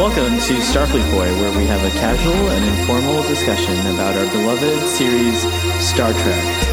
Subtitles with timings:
[0.00, 4.88] Welcome to Starfleet Boy, where we have a casual and informal discussion about our beloved
[4.88, 5.42] series,
[5.78, 6.70] Star Trek.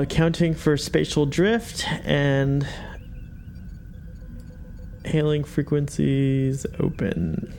[0.00, 2.66] Accounting for spatial drift and
[5.04, 7.52] hailing frequencies open.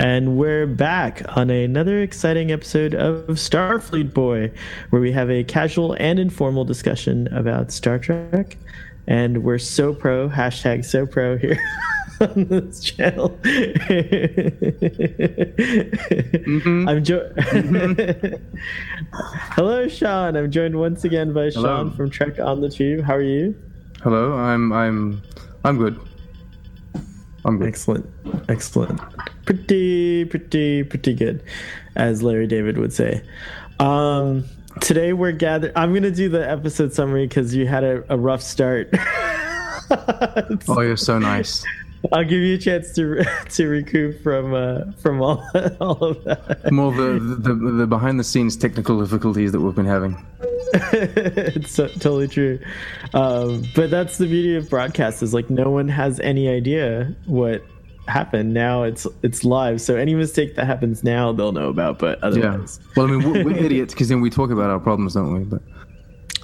[0.00, 4.50] And we're back on another exciting episode of Starfleet Boy,
[4.90, 8.56] where we have a casual and informal discussion about Star Trek.
[9.06, 11.60] And we're so pro, hashtag so pro here
[12.20, 13.38] on this channel.
[16.88, 17.30] I'm jo-
[19.54, 20.36] Hello, Sean.
[20.36, 21.62] I'm joined once again by Hello.
[21.62, 23.02] Sean from Trek on the Tube.
[23.04, 23.54] How are you?
[24.02, 25.22] Hello, I'm I'm
[25.64, 25.98] I'm good.
[27.44, 27.68] I'm good.
[27.68, 28.06] Excellent.
[28.48, 29.00] Excellent.
[29.46, 31.42] Pretty, pretty, pretty good,
[31.96, 33.22] as Larry David would say.
[33.78, 34.44] Um,
[34.80, 35.72] today we're gathered.
[35.74, 38.92] I'm going to do the episode summary because you had a, a rough start.
[40.68, 41.64] Oh, you're so nice.
[42.12, 45.44] I'll give you a chance to to recoup from uh, from all
[45.80, 46.72] all of that.
[46.72, 50.24] More the, the the behind the scenes technical difficulties that we've been having.
[50.72, 52.58] it's so, totally true.
[53.12, 57.64] Um, but that's the beauty of broadcast is like no one has any idea what
[58.06, 58.54] happened.
[58.54, 61.98] Now it's it's live, so any mistake that happens now they'll know about.
[61.98, 62.92] But otherwise, Yeah.
[62.96, 65.44] Well, I mean, we're, we're idiots because then we talk about our problems, don't we?
[65.44, 65.62] But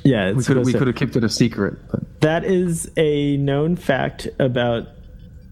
[0.04, 1.78] yeah, we it's could we could have kept it a secret.
[1.90, 4.88] But that is a known fact about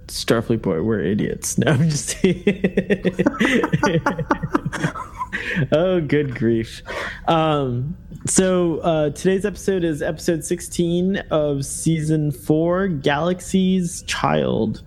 [0.09, 0.83] Starfleet Boy.
[0.83, 1.59] We're idiots.
[1.65, 2.17] No, I'm just.
[5.73, 6.83] oh, good grief.
[7.29, 7.97] Um,
[8.27, 14.83] so uh, today's episode is episode 16 of season four, Galaxy's Child,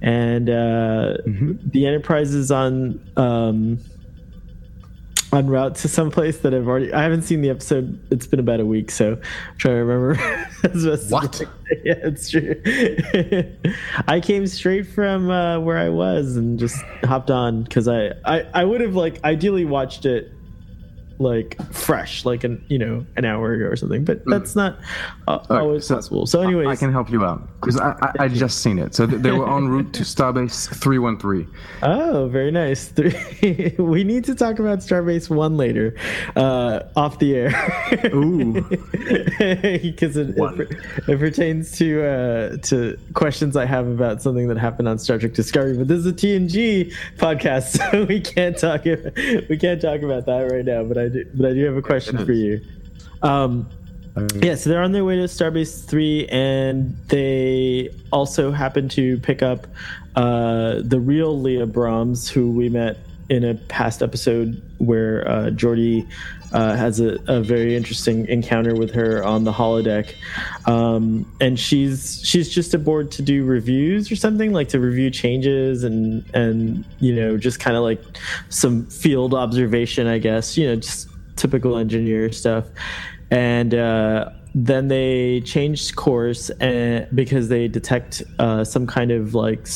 [0.00, 3.00] and uh, the Enterprise is on.
[3.16, 3.78] Um,
[5.32, 7.98] en route to some place that I've already I haven't seen the episode.
[8.10, 10.20] It's been about a week, so I'm trying to remember.
[10.64, 11.42] as best What?
[11.42, 12.54] I- Yeah, it's true.
[14.08, 18.46] I came straight from uh, where I was and just hopped on because I, I
[18.54, 20.32] I would have like ideally watched it
[21.18, 24.78] like fresh, like an you know an hour ago or something, but that's not
[25.28, 26.26] uh, always so possible.
[26.26, 28.94] So, anyways, I can help you out because I, I I just seen it.
[28.94, 31.46] So th- they were en route to Starbase three one three.
[31.82, 32.86] Oh, very nice.
[32.96, 33.74] Three.
[33.78, 35.94] we need to talk about Starbase One later,
[36.34, 38.10] uh, off the air.
[38.14, 38.62] Ooh.
[38.62, 40.78] because it, it,
[41.08, 45.34] it pertains to uh, to questions I have about something that happened on Star Trek
[45.34, 45.76] Discovery.
[45.76, 50.50] But this is a TNG podcast, so we can't talk we can't talk about that
[50.50, 50.84] right now.
[50.84, 52.60] But I do, but I do have a question for you.
[53.22, 53.68] Um,
[54.36, 59.42] yeah, so they're on their way to Starbase 3, and they also happen to pick
[59.42, 59.66] up
[60.14, 62.96] uh, the real Leah Brahms, who we met
[63.28, 66.08] in a past episode where uh, Geordi
[66.56, 70.14] uh, has a, a very interesting encounter with her on the holodeck.
[70.66, 75.84] Um, and she's she's just aboard to do reviews or something, like to review changes
[75.84, 78.02] and, and you know, just kind of like
[78.48, 82.66] some field observation, I guess, you know, just typical engineer stuff
[83.30, 89.66] and uh, then they changed course and, because they detect uh, some kind of like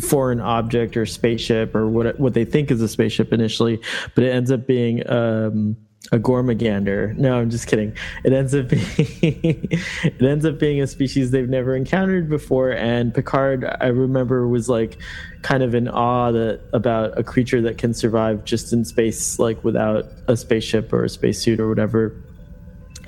[0.00, 3.80] foreign object or spaceship or what what they think is a spaceship initially,
[4.14, 5.76] but it ends up being um,
[6.12, 7.16] a Gormagander.
[7.16, 7.96] No, I'm just kidding.
[8.24, 8.82] It ends up being
[9.22, 12.70] it ends up being a species they've never encountered before.
[12.72, 14.98] And Picard, I remember, was like
[15.42, 19.62] kind of in awe that about a creature that can survive just in space, like
[19.64, 22.14] without a spaceship or a spacesuit or whatever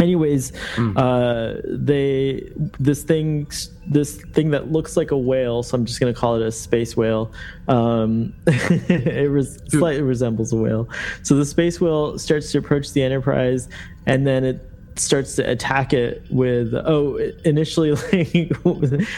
[0.00, 0.52] anyways
[0.96, 3.48] uh they this thing
[3.86, 6.52] this thing that looks like a whale so i'm just going to call it a
[6.52, 7.32] space whale
[7.68, 10.88] um it res- slightly resembles a whale.
[11.22, 13.68] So the space whale starts to approach the enterprise
[14.06, 14.65] and then it
[14.98, 18.32] starts to attack it with oh initially like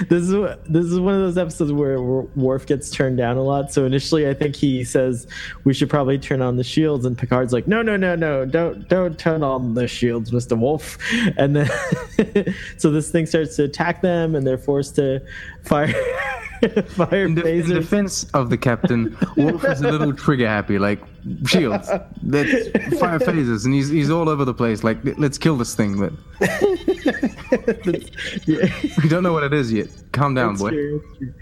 [0.08, 0.32] this is
[0.66, 3.72] this is one of those episodes where Worf gets turned down a lot.
[3.72, 5.26] So initially i think he says
[5.64, 7.04] we should probably turn on the shields.
[7.04, 10.98] And picard's like no no no no don't don't turn on the shields mr worf.
[11.36, 15.22] And then so this thing starts to attack them and they're forced to
[15.62, 15.94] fire
[16.88, 21.00] fire In, de- in defense of the captain, Worf is a little trigger happy, like
[21.46, 21.88] shields,
[22.22, 22.68] let's
[22.98, 24.82] fire phasers, and he's he's all over the place.
[24.84, 26.12] Like let's kill this thing, but
[28.46, 28.68] yeah.
[29.02, 29.88] we don't know what it is yet.
[30.12, 30.70] Calm down, It's boy.
[30.70, 31.34] true, true.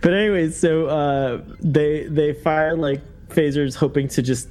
[0.00, 4.48] But anyways, so uh, they they fire like phasers, hoping to just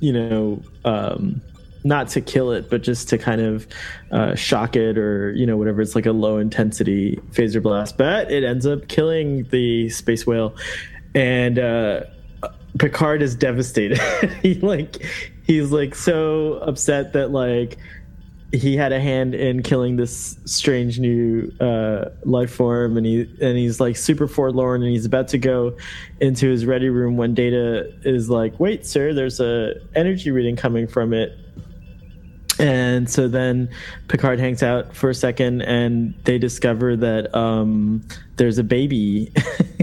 [0.00, 1.40] you know um,
[1.84, 3.66] not to kill it, but just to kind of
[4.10, 5.80] uh, shock it or you know whatever.
[5.80, 10.54] It's like a low intensity phaser blast, but it ends up killing the space whale,
[11.14, 12.02] and uh,
[12.78, 13.98] Picard is devastated.
[14.42, 15.04] he like
[15.44, 17.78] he's like so upset that like
[18.52, 23.56] he had a hand in killing this strange new uh, life form, and he and
[23.56, 25.76] he's like super forlorn, and he's about to go
[26.20, 30.86] into his ready room when Data is like, "Wait, sir, there's a energy reading coming
[30.86, 31.38] from it."
[32.60, 33.70] And so then
[34.08, 38.04] Picard hangs out for a second, and they discover that um,
[38.36, 39.32] there's a baby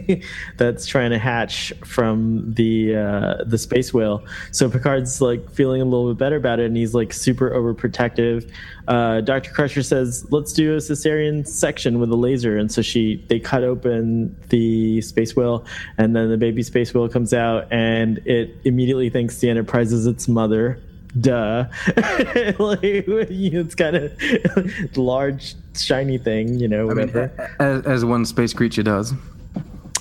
[0.58, 4.24] that's trying to hatch from the uh, the space whale.
[4.52, 8.52] So Picard's like feeling a little bit better about it, and he's like super overprotective.
[8.88, 13.26] Uh, Doctor Crusher says, "Let's do a cesarean section with a laser," and so she
[13.28, 15.66] they cut open the space whale,
[15.98, 20.06] and then the baby space whale comes out, and it immediately thinks the Enterprise is
[20.06, 20.80] its mother
[21.19, 21.66] duh.
[22.60, 28.25] Like it's kind of large shiny thing you know whatever I mean, as, as, one
[28.25, 29.14] space creature does.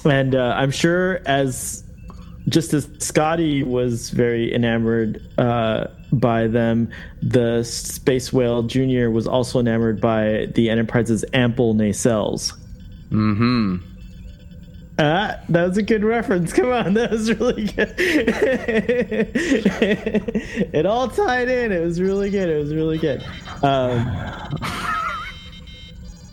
[0.05, 1.85] And uh, i'm sure as
[2.49, 6.91] just as scotty was very enamored uh, by them
[7.23, 12.53] the space whale junior was also enamored by the enterprise's ample nacelles.
[13.11, 13.96] Mm-hmm
[14.99, 16.55] Ah, that was a good reference.
[16.55, 17.95] Come on, that was really good.
[20.73, 21.71] it all tied in.
[21.71, 22.49] It was really good.
[22.49, 23.23] It was really good.
[23.63, 24.07] Um,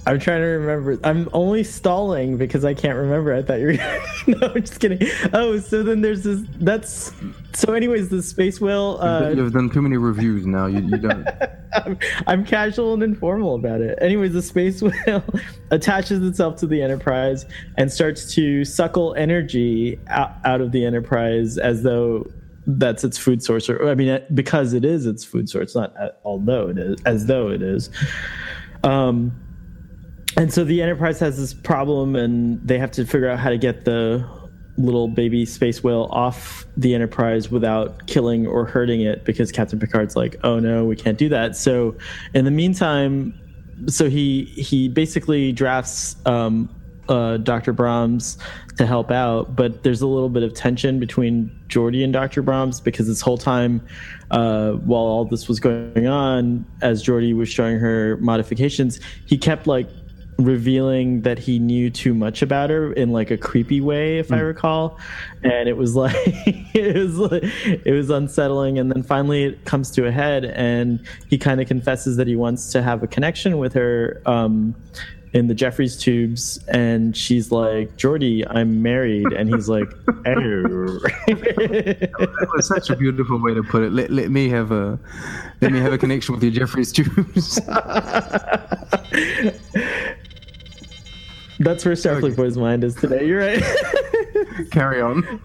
[0.05, 1.00] I'm trying to remember.
[1.03, 3.33] I'm only stalling because I can't remember.
[3.33, 3.73] I thought you were.
[4.27, 5.07] no, I'm just kidding.
[5.31, 6.41] Oh, so then there's this.
[6.59, 7.13] That's
[7.53, 7.73] so.
[7.73, 8.97] Anyways, the space whale.
[9.00, 10.65] Uh, You've done too many reviews now.
[10.65, 11.25] You, you don't.
[11.73, 11.97] I'm,
[12.27, 13.97] I'm, casual and informal about it.
[14.01, 15.23] Anyways, the space whale
[15.71, 17.45] attaches itself to the Enterprise
[17.77, 22.27] and starts to suckle energy out, out of the Enterprise as though
[22.67, 23.69] that's its food source.
[23.69, 25.95] Or I mean, because it is its food source, not
[26.25, 27.89] although it is, as though it is.
[28.83, 29.43] Um
[30.38, 33.57] and so the Enterprise has this problem, and they have to figure out how to
[33.57, 34.25] get the
[34.77, 40.15] little baby space whale off the Enterprise without killing or hurting it because Captain Picard's
[40.15, 41.95] like, "Oh no, we can't do that." So,
[42.33, 43.39] in the meantime,
[43.88, 46.69] so he he basically drafts um,
[47.09, 47.74] uh, Dr.
[47.74, 48.38] Brahms
[48.77, 52.41] to help out, but there's a little bit of tension between Geordi and Dr.
[52.41, 53.85] Brahms because this whole time,
[54.31, 59.68] uh, while all this was going on, as Geordi was showing her modifications, he kept
[59.68, 59.88] like
[60.38, 64.35] revealing that he knew too much about her in like a creepy way if mm.
[64.35, 64.97] i recall
[65.44, 69.91] and it was like it was like, it was unsettling and then finally it comes
[69.91, 73.57] to a head and he kind of confesses that he wants to have a connection
[73.57, 74.75] with her um,
[75.33, 80.13] in the Jefferies tubes, and she's like, "Geordi, I'm married," and he's like, "Oh."
[81.27, 83.91] that was such a beautiful way to put it.
[83.91, 85.00] Let, let me have a
[85.62, 87.56] let me have a connection with your Jefferies tubes.
[91.59, 92.35] That's where Starfleet okay.
[92.35, 93.25] Boy's mind is today.
[93.25, 93.63] You're right.
[94.71, 95.39] Carry on.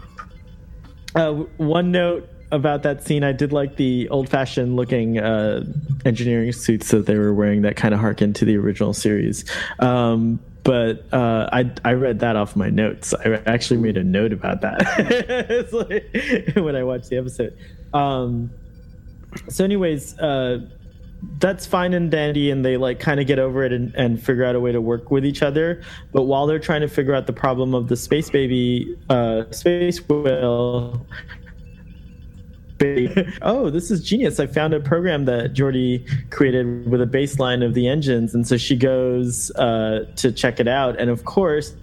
[1.14, 5.64] Uh, one note about that scene, I did like the old-fashioned looking uh,
[6.04, 9.44] engineering suits that they were wearing that kind of harkened to the original series.
[9.78, 13.14] Um, but uh, I I read that off my notes.
[13.14, 15.68] I actually made a note about that
[16.54, 17.56] like, when I watched the episode.
[17.94, 18.50] Um,
[19.48, 20.66] so, anyways, uh,
[21.38, 24.44] that's fine and dandy and they like kind of get over it and, and, figure
[24.44, 27.26] out a way to work with each other but while they're trying to figure out
[27.26, 31.04] the problem of the space baby uh, space whale
[33.42, 34.38] oh this is genius.
[34.38, 38.34] I found a program that Geordi created with a baseline of the engines.
[38.34, 40.98] And so she goes uh, to check it out.
[41.00, 41.74] And of course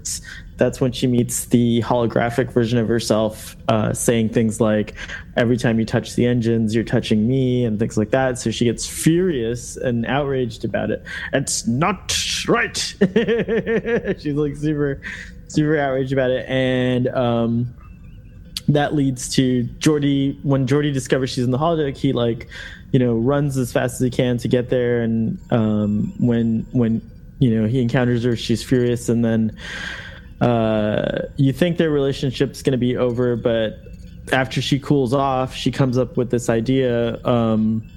[0.58, 4.96] that's when she meets the holographic version of herself uh, saying things like
[5.36, 8.40] every time you touch the engines you're touching me and things like that.
[8.40, 11.04] So she gets furious and outraged about it.
[11.34, 12.78] It's not right.
[14.20, 15.02] She's like super
[15.48, 16.48] super outraged about it.
[16.48, 17.76] And um,
[18.68, 22.48] that leads to Geordi when Geordi discovers she's in the holodeck he like
[22.92, 25.02] you know runs as fast as he can to get there.
[25.02, 27.02] And um, when when
[27.40, 29.10] you know he encounters her she's furious.
[29.10, 29.58] And then
[30.42, 33.80] uh, you think their relationship's to be over, but
[34.32, 37.88] after she cools off, she comes up with this idea um,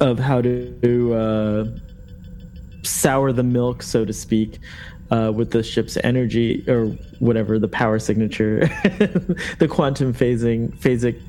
[0.00, 1.64] of how to uh,
[2.82, 4.58] sour the milk, so to speak,
[5.14, 6.86] uh, with the ship's energy or
[7.20, 8.60] whatever the power signature,
[9.58, 11.20] the quantum phasing, phasic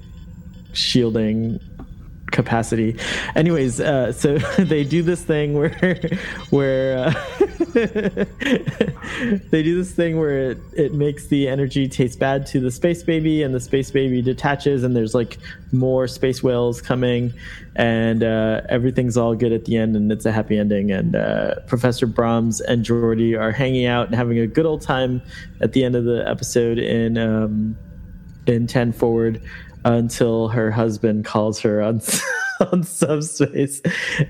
[0.73, 1.59] shielding
[2.31, 2.97] capacity.
[3.35, 5.99] Anyways, uh, so they do this thing where
[6.49, 7.13] where uh,
[9.49, 13.03] they do this thing where it, it makes the energy taste bad to the space
[13.03, 15.37] baby, and the space baby detaches, and there's like
[15.71, 17.33] more space whales coming,
[17.75, 20.91] and uh, everything's all good at the end, and it's a happy ending.
[20.91, 25.21] And uh, Professor Brahms and Geordi are hanging out and having a good old time
[25.61, 27.77] at the end of the episode in um,
[28.47, 29.41] in Ten Forward
[29.85, 32.01] until her husband calls her on
[32.71, 33.81] on subspace,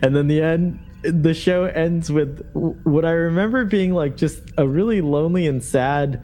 [0.01, 0.79] and then the end
[1.12, 6.24] the show ends with what I remember being like just a really lonely and sad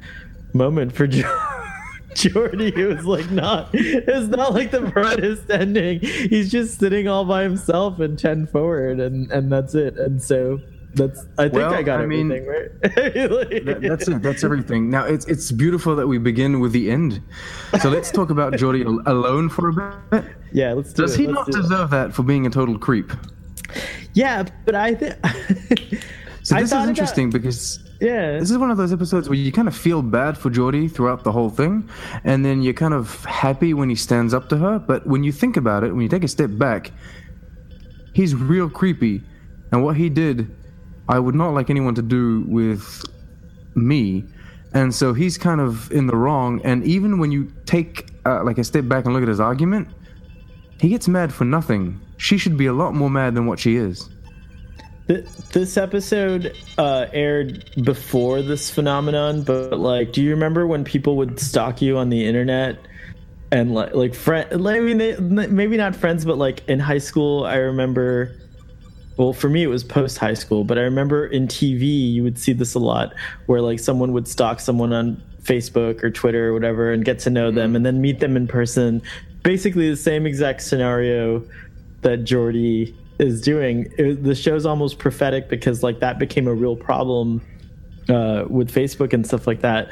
[0.53, 2.77] moment for Geordi.
[2.77, 5.99] It was like not it's not like the brightest ending.
[6.01, 9.97] He's just sitting all by himself and ten forward and and that's it.
[9.97, 10.59] And so
[10.93, 12.81] that's I think well, I got I everything mean, right.
[12.81, 14.21] that, that's it.
[14.21, 14.89] That's everything.
[14.89, 17.21] Now it's it's beautiful that we begin with the end.
[17.81, 19.73] So let's talk about Geordi alone for a
[20.11, 20.25] bit.
[20.51, 21.21] Yeah, let's do Does it.
[21.21, 21.91] he let's not deserve it.
[21.91, 23.13] that for being a total creep?
[24.13, 25.15] Yeah, but I think.
[26.43, 29.67] so this is interesting because yeah, this is one of those episodes where you kind
[29.67, 31.87] of feel bad for Geordi throughout the whole thing,
[32.23, 34.79] and then you're kind of happy when he stands up to her.
[34.79, 36.91] But when you think about it, when you take a step back,
[38.13, 39.21] he's real creepy,
[39.71, 40.53] and what he did,
[41.07, 43.03] I would not like anyone to do with
[43.75, 44.25] me.
[44.73, 46.61] And so he's kind of in the wrong.
[46.63, 49.89] And even when you take uh, like a step back and look at his argument,
[50.79, 53.75] he gets mad for nothing she should be a lot more mad than what she
[53.75, 54.07] is.
[55.07, 61.39] This episode uh, aired before this phenomenon, but like, do you remember when people would
[61.39, 62.77] stalk you on the internet
[63.51, 64.47] and like, like friend?
[64.53, 68.37] I mean, they, maybe not friends, but like in high school, I remember.
[69.17, 72.37] Well, for me, it was post high school, but I remember in TV, you would
[72.37, 73.13] see this a lot,
[73.47, 77.31] where like someone would stalk someone on Facebook or Twitter or whatever, and get to
[77.31, 79.01] know them, and then meet them in person.
[79.41, 81.43] Basically, the same exact scenario
[82.01, 83.91] that Geordi is doing.
[83.97, 87.41] It, the show's almost prophetic because like that became a real problem
[88.09, 89.89] uh, with Facebook and stuff like that.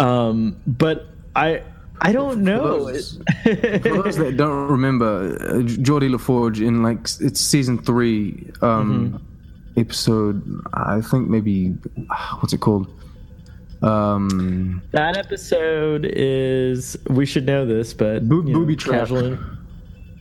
[0.00, 1.62] Um, but I
[2.00, 2.86] I don't know.
[2.86, 9.12] For those, for those that don't remember, uh, LaForge in like it's season three, um,
[9.12, 9.80] mm-hmm.
[9.80, 11.68] episode I think maybe
[12.40, 12.92] what's it called?
[13.82, 19.08] Um, that episode is we should know this, but Bo- booby trap.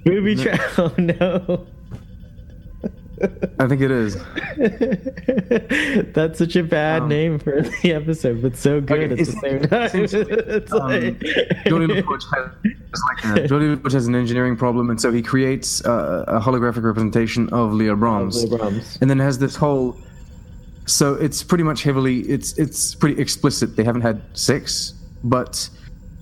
[0.04, 0.60] Booby trap.
[0.78, 1.68] Oh no.
[3.60, 4.16] I think it is.
[6.14, 9.26] That's such a bad um, name for the episode, but so good okay, at the
[9.26, 9.90] same time.
[9.94, 11.20] it's um, like...
[11.66, 16.26] Geordi LaForge has, like Geordi LaForge has an engineering problem, and so he creates uh,
[16.28, 19.98] a holographic representation of Leah Brahms, Leah Brahms, and then has this whole.
[20.88, 22.22] So it's pretty much heavily.
[22.22, 23.76] It's it's pretty explicit.
[23.76, 25.70] They haven't had sex, but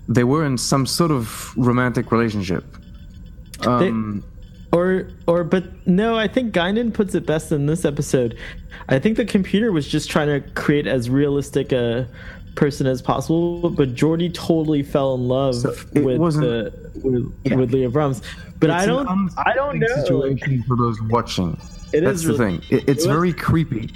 [0.09, 2.65] they were in some sort of romantic relationship
[3.67, 4.23] um,
[4.71, 8.37] they, or or but no, I think Guinan puts it best in this episode.
[8.87, 12.07] I think the computer was just trying to create as realistic a
[12.55, 16.73] person as possible, but Geordi totally fell in love so with the
[17.03, 17.55] with, yeah.
[17.55, 18.21] with Leah Brahms.
[18.59, 21.59] But it's I don't I don't know situation for those watching.
[21.91, 22.77] It That's the really, thing.
[22.77, 23.89] It, it's it very creepy.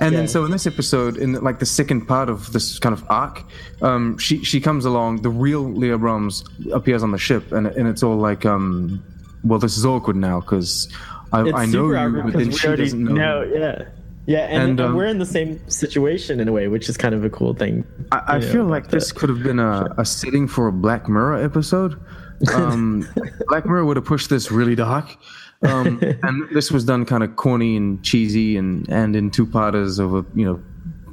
[0.00, 0.20] And yeah.
[0.20, 3.42] then, so in this episode, in like the second part of this kind of arc,
[3.82, 5.22] um, she she comes along.
[5.22, 9.02] The real Leah Brahms appears on the ship, and and it's all like, um,
[9.42, 10.88] well, this is awkward now because
[11.32, 13.12] I, I know you, but then she doesn't know.
[13.12, 13.88] No, yeah.
[14.26, 17.14] Yeah, and, and, um, we're in the same situation in a way, which is kind
[17.14, 17.86] of a cool thing.
[18.12, 21.42] I, I feel like this could have been a, a setting for a Black Mirror
[21.42, 21.98] episode.
[22.54, 23.04] Um,
[23.48, 25.16] Black Mirror would have pushed this really dark,
[25.62, 29.98] um, and this was done kind of corny and cheesy and and in two parters
[29.98, 30.62] over you know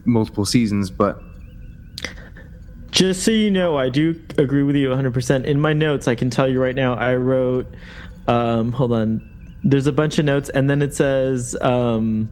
[0.05, 1.21] multiple seasons, but.
[2.91, 5.43] Just so you know, I do agree with you 100%.
[5.43, 7.67] In my notes, I can tell you right now, I wrote,
[8.27, 9.21] um, hold on,
[9.65, 12.29] there's a bunch of notes, and then it says, um,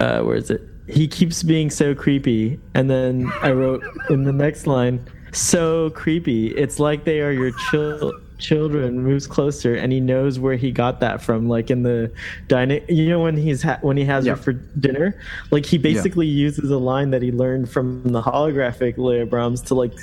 [0.00, 0.62] uh, where is it?
[0.88, 2.58] He keeps being so creepy.
[2.74, 6.48] And then I wrote in the next line, so creepy.
[6.48, 11.00] It's like they are your chill children moves closer and he knows where he got
[11.00, 12.12] that from like in the
[12.48, 15.18] dining you know when he's ha- when he has her for dinner?
[15.50, 19.74] Like he basically uses a line that he learned from the holographic Leah Brahms to
[19.74, 19.94] like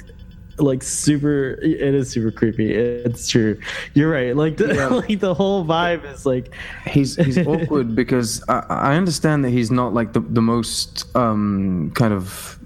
[0.57, 2.73] like super it is super creepy.
[2.73, 3.59] It's true.
[3.93, 4.35] You're right.
[4.35, 4.87] Like the, yeah.
[5.07, 6.53] like the whole vibe is like
[6.87, 11.91] he's he's awkward because I, I understand that he's not like the, the most um
[11.95, 12.59] kind of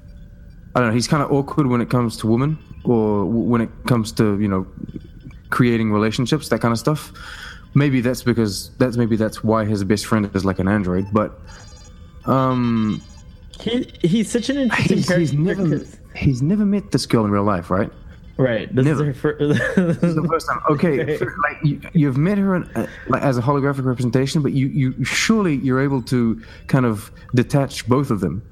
[0.75, 3.69] I don't know he's kind of awkward when it comes to women or when it
[3.85, 4.67] comes to you know
[5.49, 7.11] creating relationships, that kind of stuff.
[7.73, 11.07] Maybe that's because that's maybe that's why his best friend is like an android.
[11.11, 11.39] But
[12.25, 13.01] um,
[13.59, 15.19] he he's such an interesting he's, character.
[15.19, 15.85] He's never,
[16.15, 17.91] he's never met this girl in real life, right?
[18.37, 18.73] Right.
[18.73, 19.09] This Never.
[19.09, 20.59] is her This is the first time.
[20.69, 24.67] Okay, like you, you've met her in, uh, like as a holographic representation, but you,
[24.67, 28.43] you surely you're able to kind of detach both of them.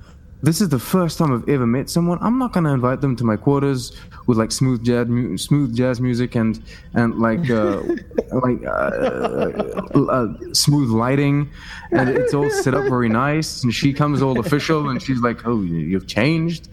[0.43, 2.19] This is the first time I've ever met someone.
[2.21, 3.93] I'm not gonna invite them to my quarters
[4.27, 6.61] with like smooth jazz, mu- smooth jazz music and
[6.93, 7.81] and like uh,
[8.31, 11.49] like uh, uh, smooth lighting,
[11.91, 13.63] and it's all set up very nice.
[13.63, 16.69] And she comes all official, and she's like, "Oh, you- you've changed."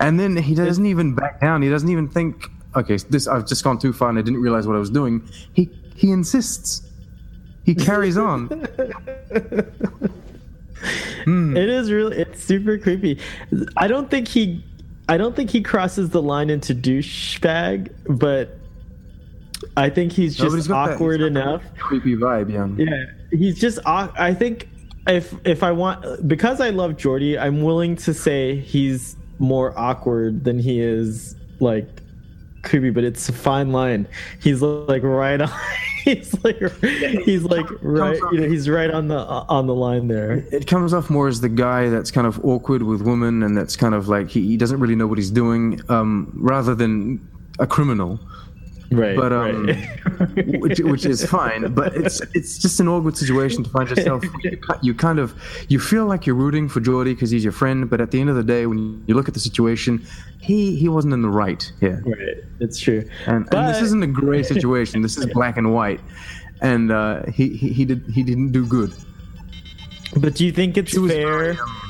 [0.00, 1.62] And then he doesn't even back down.
[1.62, 4.66] He doesn't even think, okay, this I've just gone too far and I didn't realize
[4.66, 5.22] what I was doing.
[5.54, 6.82] He he insists.
[7.64, 8.48] He carries on.
[11.24, 11.56] Hmm.
[11.56, 13.18] It is really it's super creepy.
[13.76, 14.64] I don't think he
[15.08, 18.58] I don't think he crosses the line into douchebag, but
[19.76, 21.62] I think he's just he's got that- awkward he's that enough.
[21.78, 22.84] Creepy vibe, yeah.
[22.84, 23.04] Yeah,
[23.36, 23.78] he's just.
[23.86, 24.68] I think
[25.06, 30.44] if if I want because I love Geordi, I'm willing to say he's more awkward
[30.44, 31.88] than he is like
[32.66, 32.90] creepy.
[32.90, 34.06] But it's a fine line.
[34.40, 35.50] He's like right on.
[36.06, 36.56] He's like
[37.24, 38.16] he's like right.
[38.30, 40.46] You know, he's right on the on the line there.
[40.52, 43.74] It comes off more as the guy that's kind of awkward with women and that's
[43.74, 47.66] kind of like he, he doesn't really know what he's doing, um, rather than a
[47.66, 48.20] criminal.
[48.90, 49.16] Right.
[49.16, 50.46] But um, right.
[50.60, 51.72] which, which is fine.
[51.72, 54.24] But it's it's just an awkward situation to find yourself.
[54.42, 55.34] You, you kind of
[55.68, 58.30] you feel like you're rooting for Geordi because he's your friend, but at the end
[58.30, 60.06] of the day, when you look at the situation,
[60.40, 62.02] he he wasn't in the right here.
[62.06, 62.44] right.
[62.60, 63.08] It's true.
[63.26, 65.02] And, and this isn't a gray situation.
[65.02, 66.00] This is black and white,
[66.60, 68.92] and uh, he, he he did he didn't do good.
[70.16, 71.06] But do you think it's fair?
[71.06, 71.85] very, um,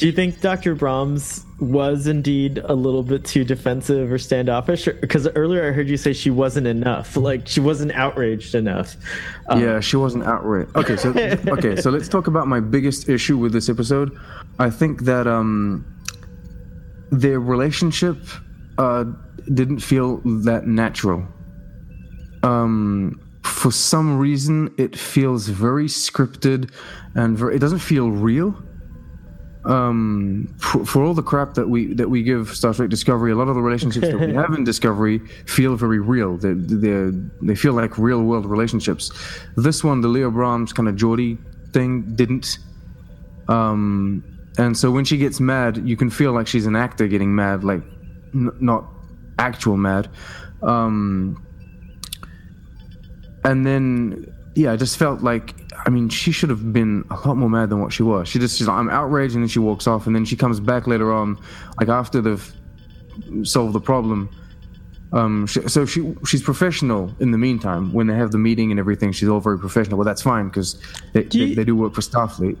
[0.00, 0.74] Do you think Dr.
[0.74, 4.86] Brahms was indeed a little bit too defensive or standoffish?
[4.86, 8.96] Because earlier I heard you say she wasn't enough, like she wasn't outraged enough.
[9.50, 10.74] Um, Yeah, she wasn't outraged.
[10.74, 11.10] Okay, so
[11.48, 14.18] okay, so let's talk about my biggest issue with this episode.
[14.58, 15.84] I think that um
[17.10, 18.16] their relationship
[18.78, 19.04] uh
[19.52, 21.28] didn't feel that natural.
[22.42, 26.70] Um for some reason it feels very scripted
[27.14, 28.56] and very, it doesn't feel real.
[29.64, 33.34] Um for, for all the crap that we that we give Star Trek Discovery, a
[33.34, 36.36] lot of the relationships that we have in Discovery feel very real.
[36.38, 37.10] They they
[37.42, 39.10] they feel like real world relationships.
[39.56, 41.36] This one, the Leah Brahms kind of Geordi
[41.72, 42.58] thing, didn't.
[43.48, 44.24] Um,
[44.58, 47.64] and so when she gets mad, you can feel like she's an actor getting mad,
[47.64, 47.82] like
[48.34, 48.86] n- not
[49.38, 50.08] actual mad.
[50.62, 51.42] Um,
[53.44, 55.54] and then yeah, I just felt like
[55.86, 58.28] I mean she should have been a lot more mad than what she was.
[58.28, 60.60] She just she's like I'm outraged, and then she walks off, and then she comes
[60.60, 61.38] back later on,
[61.78, 62.52] like after they've
[63.42, 64.28] solved the problem.
[65.12, 67.92] Um, she, so she she's professional in the meantime.
[67.92, 69.98] When they have the meeting and everything, she's all very professional.
[69.98, 70.80] Well, that's fine because
[71.14, 72.56] they, Do you- they, they do work for Starfleet.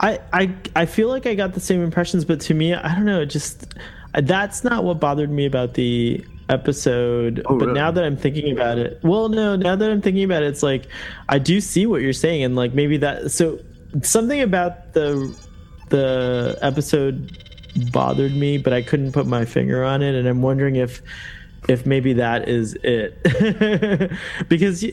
[0.00, 3.04] I, I I feel like I got the same impressions, but to me, I don't
[3.04, 3.24] know.
[3.24, 3.74] Just
[4.22, 7.42] that's not what bothered me about the episode.
[7.46, 7.78] Oh, but really?
[7.80, 10.62] now that I'm thinking about it, well, no, now that I'm thinking about it, it's
[10.62, 10.86] like
[11.28, 13.30] I do see what you're saying, and like maybe that.
[13.30, 13.58] So
[14.02, 15.34] something about the
[15.88, 17.36] the episode
[17.92, 21.02] bothered me, but I couldn't put my finger on it, and I'm wondering if
[21.68, 23.18] if maybe that is it,
[24.48, 24.84] because.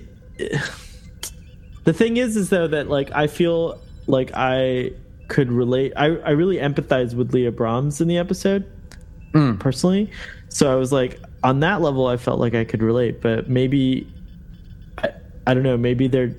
[1.86, 4.91] the thing is is though that like i feel like i
[5.28, 8.65] could relate i, I really empathize with leah brahms in the episode
[9.34, 9.60] Mm.
[9.60, 10.10] personally
[10.50, 14.12] so i was like on that level i felt like i could relate but maybe
[14.98, 15.10] i,
[15.48, 16.36] I don't know maybe their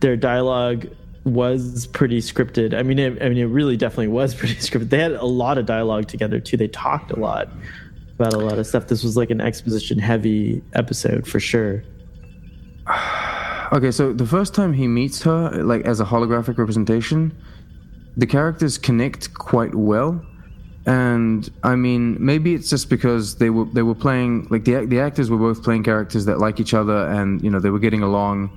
[0.00, 0.86] their dialogue
[1.26, 2.72] was pretty scripted.
[2.72, 4.90] I mean it, i mean it really definitely was pretty scripted.
[4.90, 6.56] They had a lot of dialogue together too.
[6.56, 7.48] They talked a lot
[8.14, 8.86] about a lot of stuff.
[8.86, 11.82] This was like an exposition heavy episode for sure.
[13.72, 17.36] Okay, so the first time he meets her, like as a holographic representation,
[18.16, 20.24] the characters connect quite well.
[20.86, 25.00] And I mean, maybe it's just because they were they were playing like the the
[25.00, 28.02] actors were both playing characters that like each other, and you know they were getting
[28.02, 28.56] along,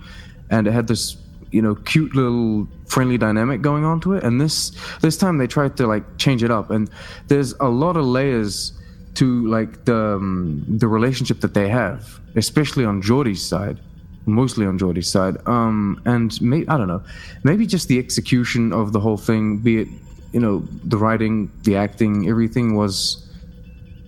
[0.52, 1.18] and it had this
[1.52, 4.24] you know cute little friendly dynamic going on to it.
[4.24, 6.88] And this this time they tried to like change it up, and
[7.30, 8.74] there's a lot of layers
[9.16, 13.80] to like the um, the relationship that they have, especially on Geordi's side
[14.26, 15.38] mostly on Geordi's side.
[15.48, 17.02] Um, and may, I don't know,
[17.44, 19.88] maybe just the execution of the whole thing, be it
[20.32, 23.26] you know the writing, the acting, everything was.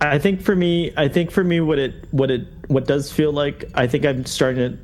[0.00, 3.32] I think for me, I think for me, what it what it what does feel
[3.32, 4.78] like, I think I'm starting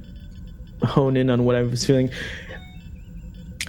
[0.81, 2.11] to hone in on what I was feeling.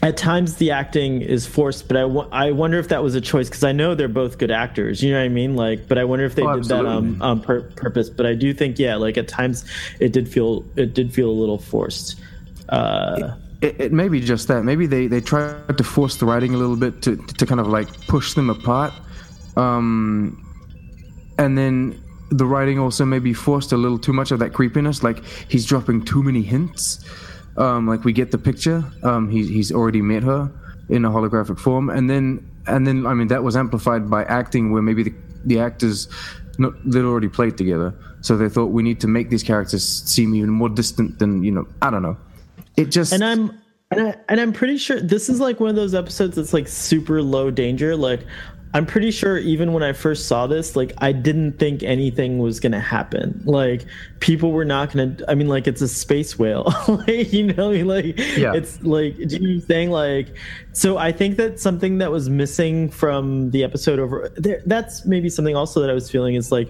[0.02, 2.04] At times, the acting is forced, but I,
[2.48, 5.04] I wonder if that was a choice because I know they're both good actors.
[5.04, 5.58] You know what I mean?
[5.58, 7.22] Like, but I wonder if they Oh, did that um, absolutely.
[7.22, 8.10] on pur- purpose.
[8.10, 9.66] But I do think, yeah, like at times,
[10.00, 12.16] it did feel it did feel a little forced.
[12.70, 14.64] Uh, It, it may be just that.
[14.64, 17.68] Maybe they, they tried to force the writing a little bit to, to kind of
[17.68, 18.94] like push them apart.
[19.58, 20.46] Um,
[21.38, 25.04] and then the writing also maybe forced a little too much of that creepiness.
[25.04, 27.04] Like he's dropping too many hints.
[27.58, 28.84] Um, like we get the picture.
[29.04, 30.50] Um, he, he's already met her
[30.88, 34.72] in a holographic form, and then and then I mean that was amplified by acting,
[34.72, 35.14] where maybe the,
[35.46, 36.08] the actors
[36.58, 40.36] not, they'd already played together, so they thought we need to make these characters seem
[40.36, 41.68] even more distant than you know.
[41.82, 42.18] I don't know.
[42.80, 43.60] It just and I'm
[43.92, 46.68] and I and I'm pretty sure this is like one of those episodes that's like
[46.68, 47.96] super low danger.
[47.96, 48.22] Like
[48.72, 52.60] I'm pretty sure even when I first saw this, like I didn't think anything was
[52.60, 53.42] gonna happen.
[53.44, 53.86] Like
[54.20, 55.18] people were not gonna.
[55.28, 56.72] I mean, like it's a space whale.
[56.88, 58.54] like, you know, like Yeah.
[58.54, 60.36] it's like do you know I'm saying like.
[60.74, 64.62] So I think that something that was missing from the episode over there.
[64.68, 66.70] That's maybe something also that I was feeling is like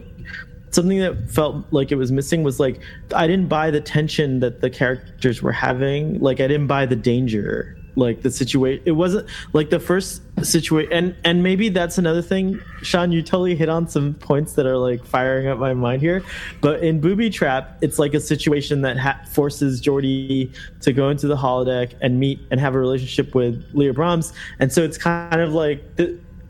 [0.72, 2.80] something that felt like it was missing was like
[3.14, 6.20] I didn't buy the tension that the characters were having.
[6.20, 7.76] Like I didn't buy the danger.
[7.96, 12.62] Like the situation, it wasn't like the first situation, and and maybe that's another thing.
[12.82, 16.24] Sean, you totally hit on some points that are like firing up my mind here.
[16.62, 21.28] But in Booby Trap, it's like a situation that ha- forces Geordi to go into
[21.28, 25.42] the holodeck and meet and have a relationship with Leah Brahms, and so it's kind
[25.42, 25.84] of like.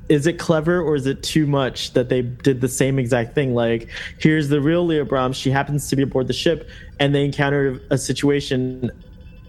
[0.09, 3.53] Is it clever or is it too much that they did the same exact thing?
[3.53, 5.37] Like, here's the real Leah Brahms.
[5.37, 6.67] She happens to be aboard the ship,
[6.99, 8.89] and they encounter a situation,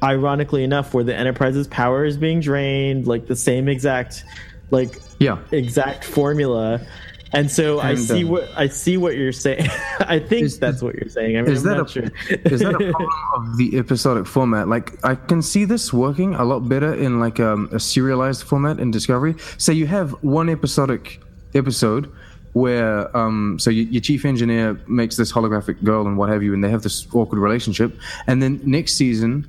[0.02, 4.24] ironically enough, where the Enterprise's power is being drained, like the same exact,
[4.70, 5.38] like yeah.
[5.50, 6.86] exact formula.
[7.32, 9.68] And so I see uh, what I see what you're saying.
[10.00, 11.36] I think Is- that's what you're saying.
[11.38, 12.02] I mean, is I'm that a sure.
[12.28, 14.68] is that a problem of the episodic format?
[14.68, 18.80] Like I can see this working a lot better in like um, a serialized format
[18.80, 19.36] in Discovery.
[19.58, 21.20] So you have one episodic
[21.54, 22.12] episode
[22.52, 26.52] where um, so y your chief engineer makes this holographic girl and what have you,
[26.52, 29.46] and they have this awkward relationship, and then next season,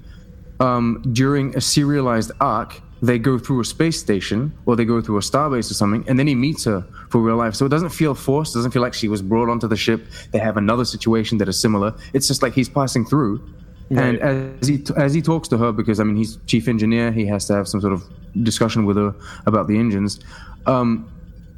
[0.59, 2.79] um, during a serialized arc.
[3.01, 6.19] They go through a space station or they go through a starbase or something, and
[6.19, 7.55] then he meets her for real life.
[7.55, 8.53] So it doesn't feel forced.
[8.53, 10.05] It doesn't feel like she was brought onto the ship.
[10.31, 11.95] They have another situation that is similar.
[12.13, 13.41] It's just like he's passing through,
[13.89, 17.25] and as he as he talks to her, because I mean he's chief engineer, he
[17.25, 18.03] has to have some sort of
[18.43, 19.13] discussion with her
[19.45, 20.19] about the engines.
[20.65, 21.11] Um,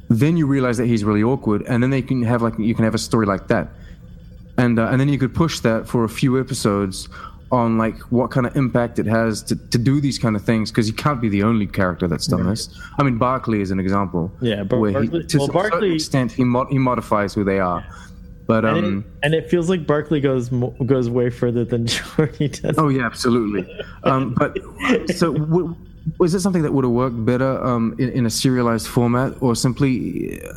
[0.09, 2.85] then you realize that he's really awkward, and then they can have like you can
[2.85, 3.67] have a story like that,
[4.57, 7.09] and uh, and then you could push that for a few episodes
[7.53, 10.71] on like what kind of impact it has to, to do these kind of things
[10.71, 12.67] because you can't be the only character that's done this.
[12.97, 14.31] I mean, Barkley is an example.
[14.41, 17.59] Yeah, Bar- where he, to well, a certain extent he mod, he modifies who they
[17.59, 17.85] are,
[18.47, 18.97] but and, um.
[18.97, 22.75] it, and it feels like Barkley goes mo- goes way further than Geordi does.
[22.79, 23.71] Oh yeah, absolutely.
[24.03, 24.57] Um, but
[25.15, 25.75] so w-
[26.17, 29.55] was it something that would have worked better um, in, in a serialized format, or
[29.55, 30.53] simply uh,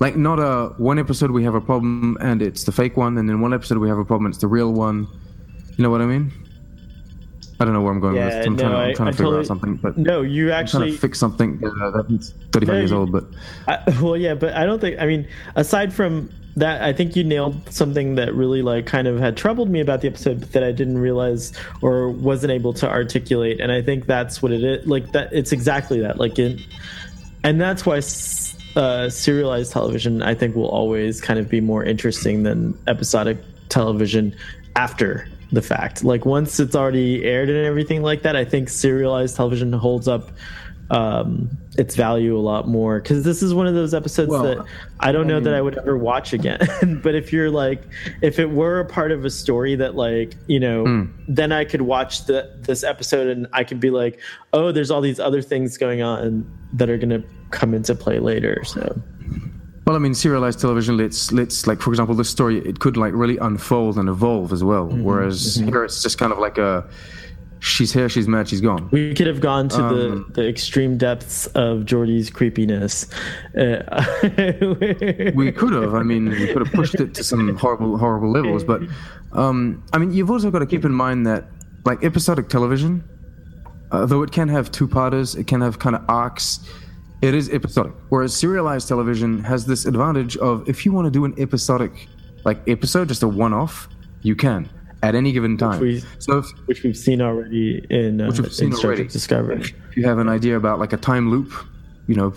[0.00, 3.28] like not a one episode we have a problem and it's the fake one, and
[3.28, 5.06] then one episode we have a problem and it's the real one.
[5.76, 6.32] You know what I mean?
[7.58, 8.46] I don't know where I'm going with Yeah, this.
[8.46, 10.22] I'm no, trying to, I'm I- trying I to figure totally- out something, but No,
[10.22, 13.12] you actually I'm trying to fix something uh, that's 35 No, years old.
[13.12, 13.24] But
[13.66, 14.98] I, well, yeah, but I don't think.
[15.00, 19.18] I mean, aside from that, I think you nailed something that really like kind of
[19.18, 22.90] had troubled me about the episode, but that I didn't realize or wasn't able to
[22.90, 23.60] articulate.
[23.60, 24.86] And I think that's what it is.
[24.86, 26.18] Like that, it's exactly that.
[26.18, 26.60] Like in,
[27.42, 28.00] and that's why
[28.78, 33.38] uh, serialized television, I think, will always kind of be more interesting than episodic
[33.70, 34.34] television
[34.76, 36.04] after the fact.
[36.04, 40.30] Like once it's already aired and everything like that, I think serialized television holds up
[40.88, 44.64] um its value a lot more because this is one of those episodes Well, that
[45.00, 46.60] i don't know that i would ever watch again
[47.02, 47.82] but if you're like
[48.22, 51.04] if it were a part of a story that like you know Hmm.
[51.26, 54.20] then i could watch the this episode and i could be like
[54.52, 58.62] oh there's all these other things going on that are gonna come into play later
[58.62, 58.96] so
[59.86, 63.14] Well, I mean, serialized television lets lets like, for example, this story it could like
[63.14, 64.88] really unfold and evolve as well.
[64.88, 66.84] Mm-hmm, Whereas here it's just kind of like a,
[67.60, 68.88] she's here, she's mad, she's gone.
[68.90, 69.94] we could have gone to Um,
[70.34, 73.06] the the extreme depths of geordi's creepiness
[73.56, 73.82] uh,
[75.34, 75.94] We could have.
[75.94, 78.64] I mean, we could have pushed it to some horrible, horrible levels.
[78.64, 78.82] But,
[79.32, 81.44] um, I mean, you've also got to keep in mind that,
[81.84, 83.04] like, episodic television,
[83.92, 86.58] uh, though it can have two-parters, it can have kind of arcs.
[87.22, 87.92] It is episodic.
[88.10, 92.08] Whereas serialized television has this advantage of if you want to do an episodic,
[92.44, 93.88] like, episode, just a one-off,
[94.22, 94.68] you can
[95.02, 95.80] at any given time.
[95.80, 99.04] we- so if, which we've seen already in, uh, Which we've seen already.
[99.04, 99.60] Discovery.
[99.90, 101.52] if you have an idea about like a time loop,
[102.06, 102.32] you know,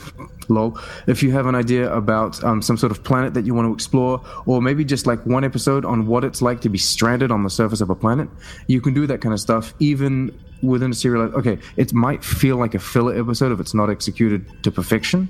[0.49, 0.77] lol.
[1.07, 3.73] If you have an idea about um, some sort of planet that you want to
[3.73, 7.43] explore, or maybe just like one episode on what it's like to be stranded on
[7.43, 8.27] the surface of a planet,
[8.67, 11.23] you can do that kind of stuff even within a serial.
[11.35, 15.27] Okay, it might feel like a filler episode if it's not executed to perfection,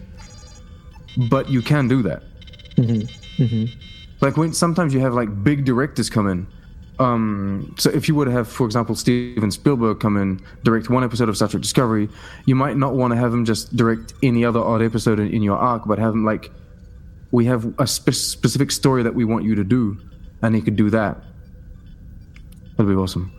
[1.29, 2.23] but you can do that.
[4.21, 6.47] Like when sometimes you have like big directors come in.
[6.99, 11.01] Um, so if you were to have, for example, Steven Spielberg come in direct one
[11.03, 12.09] episode of Star Trek Discovery,
[12.45, 15.41] you might not want to have him just direct any other odd episode in, in
[15.41, 16.51] your arc, but have him like
[17.31, 19.97] we have a spe- specific story that we want you to do,
[20.41, 21.23] and he could do that.
[22.75, 23.31] That'd be awesome.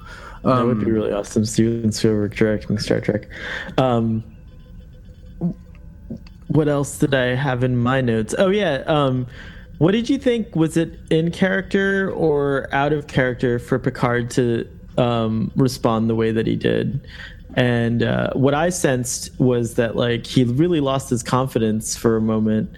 [0.43, 1.45] That would Um, be really awesome.
[1.45, 3.29] Steven Spielberg directing Star Trek.
[3.79, 4.25] Um,
[6.49, 8.35] what else did I have in my notes?
[8.39, 8.83] Oh yeah.
[8.87, 9.27] Um,
[9.79, 10.55] what did you think?
[10.57, 16.33] Was it in character or out of character for Picard to um, respond the way
[16.33, 17.07] that he did?
[17.55, 22.21] And uh, what I sensed was that like he really lost his confidence for a
[22.21, 22.71] moment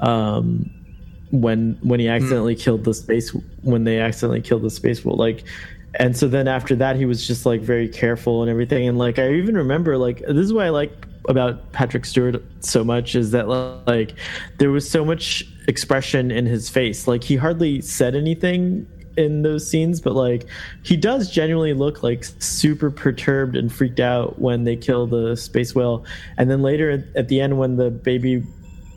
[0.00, 0.70] um,
[1.30, 3.30] when when he accidentally killed the space
[3.62, 5.18] when they accidentally killed the space wolf.
[5.18, 5.44] Like
[5.98, 8.88] and so then after that he was just like very careful and everything.
[8.88, 10.92] And like i even remember like this is why i like
[11.28, 14.14] about patrick stewart so much is that like
[14.58, 17.08] there was so much expression in his face.
[17.08, 20.46] Like he hardly said anything in those scenes but like
[20.82, 25.74] he does genuinely look like super perturbed and freaked out when they kill the space
[25.74, 26.04] whale.
[26.36, 28.44] And then later at- the end when the baby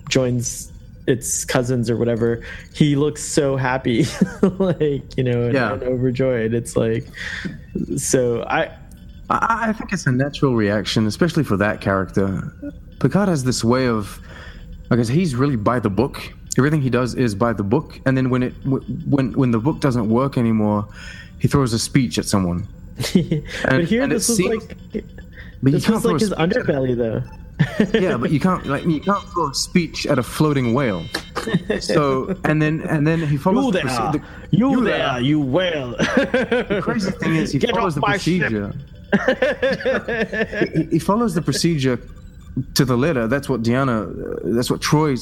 [0.10, 0.72] joins
[1.10, 2.42] its cousins or whatever
[2.74, 4.06] he looks so happy
[4.60, 5.74] like you know and, Yeah.
[5.74, 7.06] and overjoyed it's like
[7.98, 8.72] so i
[9.32, 12.52] I, think it's a natural reaction, especially for that character.
[13.00, 14.20] Picard has this way of,
[14.90, 16.20] I guess he's really by the book.
[16.58, 19.82] Everything he does is by the book, and then when it when when the book
[19.82, 20.88] doesn't work anymore,
[21.38, 22.68] he throws a speech at someone.
[22.98, 25.06] but here and this was seems- like
[25.62, 27.22] this was like his speech at a- underbelly though
[27.94, 31.04] yeah, but you can't like you can't throw a speech at a floating whale.
[31.82, 34.98] So and then and then he follows you the, there proce- the- you, you there,
[34.98, 35.20] there.
[35.22, 38.74] you whale the crazy thing is he Get follows the procedure.
[40.74, 42.00] he, he follows the procedure
[42.76, 43.28] to the letter.
[43.28, 43.98] That's what Deanna.
[44.10, 45.18] Uh, that's what Troi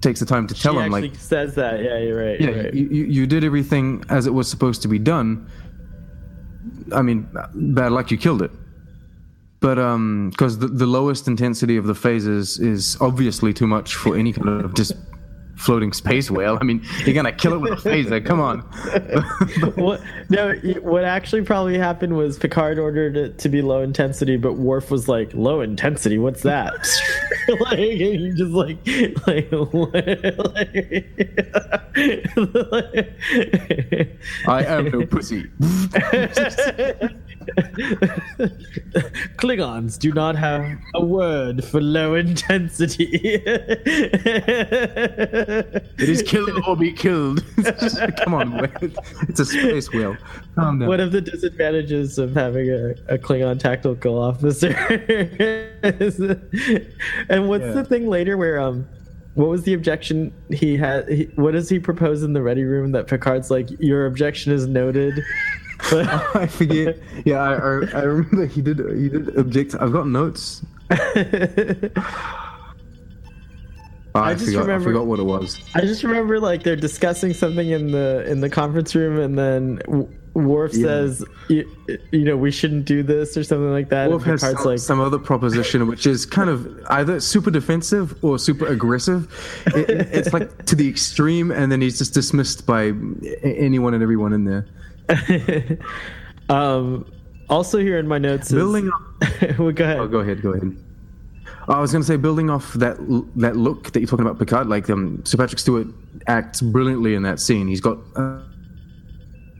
[0.00, 0.92] takes the time to tell he him.
[0.92, 2.74] Like, says that yeah you're right yeah, you're right.
[2.74, 5.48] you, you you did everything as it was supposed to be done.
[6.94, 8.50] I mean, bad luck, you killed it.
[9.60, 14.16] But um, because the, the lowest intensity of the phases is obviously too much for
[14.16, 14.94] any kind of just
[15.60, 16.58] floating space whale.
[16.60, 18.24] I mean, you're gonna kill it with a phaser.
[18.24, 18.60] Come on.
[19.76, 24.54] what no what actually probably happened was picard ordered it to be low intensity but
[24.54, 26.72] Worf was like low intensity what's that
[27.60, 28.78] like and he just like
[29.26, 29.50] like,
[32.72, 33.16] like
[34.46, 35.50] I am no pussy.
[39.36, 43.08] Klingons do not have a word for low intensity.
[45.98, 47.44] It is kill or be killed.
[48.24, 48.72] Come on, man.
[49.28, 50.16] it's a space whale.
[50.56, 54.68] One of the disadvantages of having a, a Klingon tactical officer.
[57.28, 57.72] and what's Yeah.
[57.72, 58.86] the thing later where um
[59.34, 62.92] what was the objection he had he, what does he propose in the ready room
[62.92, 65.20] that Picard's like your objection is noted
[65.90, 66.98] but I forget.
[67.24, 68.78] Yeah, I, I, I remember he did.
[68.98, 69.74] He did object.
[69.80, 70.62] I've got notes.
[74.12, 74.62] Oh, I, just forgot.
[74.62, 75.60] remember- I forgot what it was.
[75.76, 80.08] I just remember like they're discussing something in the in the conference room, and then
[80.34, 80.84] Worf Yeah.
[80.86, 81.70] says, you,
[82.10, 84.10] "You know, we shouldn't do this" or something like that.
[84.10, 88.36] And has some, like, some other proposition which is kind of either super defensive or
[88.40, 89.28] super aggressive.
[89.76, 92.92] It- it's like to the extreme, and then he's just dismissed by
[93.44, 94.66] anyone and everyone in there.
[96.48, 97.10] um,
[97.48, 98.90] also here in my notes, is, Building.
[99.58, 99.98] well, go ahead.
[99.98, 100.42] Oh, go ahead.
[100.42, 100.76] Go ahead.
[101.68, 102.96] I was going to say, building off that
[103.36, 104.68] that look that you're talking about, Picard.
[104.68, 105.86] Like um, Sir Patrick Stewart
[106.26, 107.68] acts brilliantly in that scene.
[107.68, 108.40] He's got uh,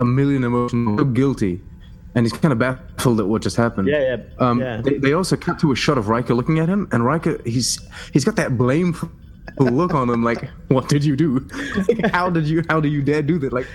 [0.01, 1.61] a million emotions, so guilty,
[2.15, 3.89] and he's kind of baffled at what just happened.
[3.89, 4.81] Yeah, yeah, Um, yeah.
[4.81, 7.79] They, they also cut to a shot of Riker looking at him, and Riker he's
[8.13, 9.11] he's got that blameful
[9.59, 11.47] look on him, like, "What did you do?
[12.13, 13.53] how did you how do you dare do that?
[13.53, 13.67] Like,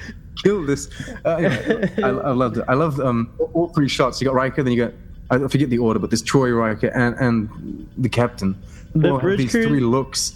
[0.44, 0.90] kill this."
[1.26, 2.66] Uh, yeah, I, I loved it.
[2.68, 4.22] I loved um, all three shots.
[4.22, 4.94] You got Riker, then you got
[5.32, 8.56] I forget the order, but there's Troi Riker and and the captain.
[8.96, 10.34] The All bridge these crew- three looks.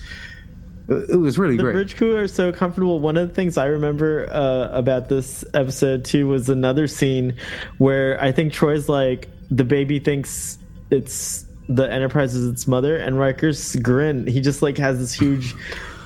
[0.89, 1.73] Uh, It was really the great.
[1.73, 2.99] bridge crew are so comfortable.
[2.99, 7.35] One of the things I remember uh, about this episode too was another scene
[7.77, 10.57] where I think Troi's like the baby thinks
[10.89, 14.25] it's the Enterprise is its mother, and Riker's grin.
[14.25, 15.53] He just like has this huge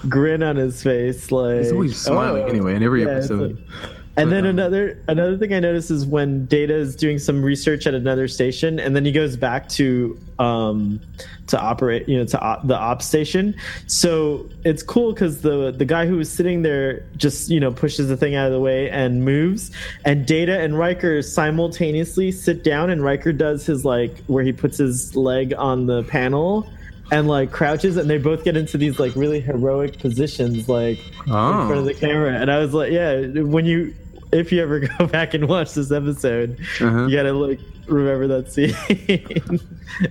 [0.09, 3.57] grin on his face, like He's always smiling "Oh." anyway in every Yeah, episode.
[3.57, 7.43] like- and then um, another another thing I notice is when Data is doing some
[7.43, 11.01] research at another station, and then he goes back to um,
[11.47, 13.55] to operate, you know, to op, the op station.
[13.87, 18.07] So it's cool because the the guy who was sitting there just you know pushes
[18.07, 19.71] the thing out of the way and moves,
[20.05, 24.77] and Data and Riker simultaneously sit down, and Riker does his like where he puts
[24.77, 26.69] his leg on the panel.
[27.11, 31.31] And like crouches, and they both get into these like really heroic positions, like in
[31.31, 32.31] front of Oh, the camera.
[32.33, 33.93] And I was like, yeah, when you
[34.31, 37.05] if you ever go back and watch this episode, Uh-huh.
[37.05, 38.73] you gotta like remember that scene.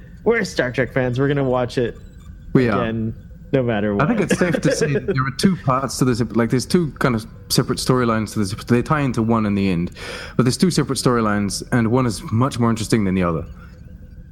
[0.24, 1.18] We're Star Trek fans.
[1.18, 1.96] We're gonna watch it
[2.52, 2.82] we are.
[2.82, 3.14] again
[3.52, 4.04] no matter what.
[4.04, 6.20] I think it's safe to say there are two parts to this.
[6.22, 8.54] Like, there's two kind of separate storylines to this.
[8.64, 9.90] They tie into one in the end,
[10.38, 13.44] but there's two separate storylines, and one is much more interesting than the other.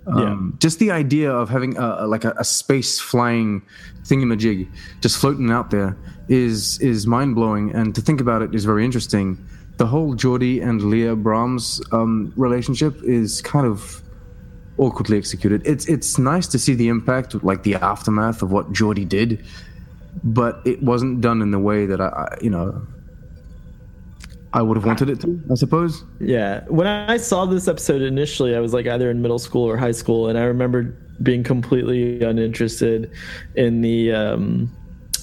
[0.07, 3.63] Um, Just the idea of having a, like a, a space flying
[4.05, 4.69] thingamajig
[5.01, 5.97] just floating out there
[6.29, 9.39] is is mind blowing, and to think about it is very interesting.
[9.77, 14.03] The whole Geordi and Leah Brahms um, relationship is kind of
[14.79, 15.63] awkwardly executed.
[15.67, 19.45] It's it's nice to see the impact, like the aftermath of what Geordi did,
[20.25, 22.87] but it wasn't done in the way that I you know,
[24.53, 25.41] I would have wanted it to.
[25.51, 26.05] I suppose.
[26.19, 26.65] Yeah.
[26.69, 29.93] When I saw this episode initially, I was like either in middle school or high
[29.93, 33.11] school, and I remember being completely uninterested
[33.55, 34.71] in the um,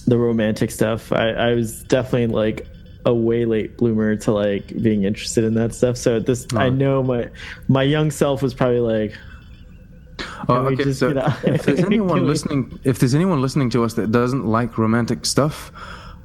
[0.05, 1.11] the romantic stuff.
[1.11, 2.67] I, I was definitely like
[3.05, 5.97] a way late bloomer to like being interested in that stuff.
[5.97, 6.69] So this, I Oh.
[6.69, 7.29] know my
[7.67, 9.13] my young self was probably like,
[10.49, 10.91] Oh, okay.
[10.93, 11.09] So
[11.43, 15.71] if there's anyone listening, if there's anyone listening to us that doesn't like romantic stuff,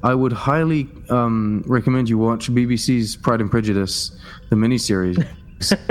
[0.03, 4.17] I would highly um, recommend you watch BBC's Pride and Prejudice,
[4.49, 5.25] the miniseries.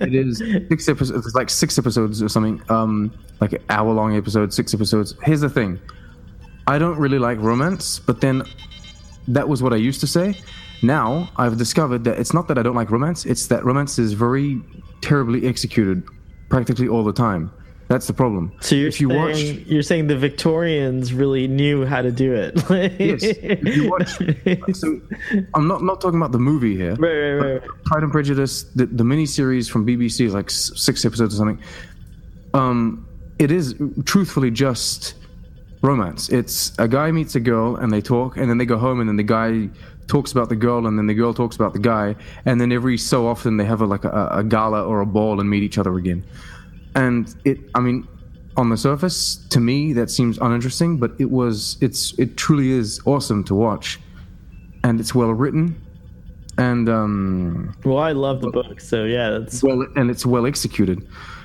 [0.00, 1.26] it is six episodes.
[1.26, 2.62] It's like six episodes or something.
[2.70, 5.14] Um, like hour long episodes, six episodes.
[5.22, 5.78] Here's the thing.
[6.66, 8.42] I don't really like romance, but then
[9.28, 10.34] that was what I used to say.
[10.82, 14.14] Now I've discovered that it's not that I don't like romance, it's that romance is
[14.14, 14.60] very
[15.02, 16.02] terribly executed
[16.48, 17.52] practically all the time.
[17.88, 18.52] That's the problem.
[18.60, 22.32] so you're if you saying watch you're saying the Victorians really knew how to do
[22.32, 22.54] it.
[22.98, 25.00] Yes, if you watch so
[25.54, 26.94] I'm not not talking about the movie here.
[26.94, 27.84] Right, right, right.
[27.84, 31.62] Pride and Prejudice, the, the miniseries from BBC, like six episodes or something.
[32.54, 33.06] Um,
[33.38, 35.14] it is truthfully just
[35.82, 36.28] romance.
[36.30, 39.08] It's a guy meets a girl and they talk, and then they go home, and
[39.08, 39.68] then the guy
[40.06, 42.96] talks about the girl, and then the girl talks about the guy, and then every
[42.96, 45.78] so often they have a, like a, a gala or a ball and meet each
[45.78, 46.24] other again.
[46.94, 48.06] And it, I mean,
[48.56, 53.00] on the surface, to me, that seems uninteresting, but it was, it's, it truly is
[53.04, 53.98] awesome to watch,
[54.84, 55.80] and it's well written,
[56.56, 61.04] and um, Well, I love the book, so yeah, that's well and it's well executed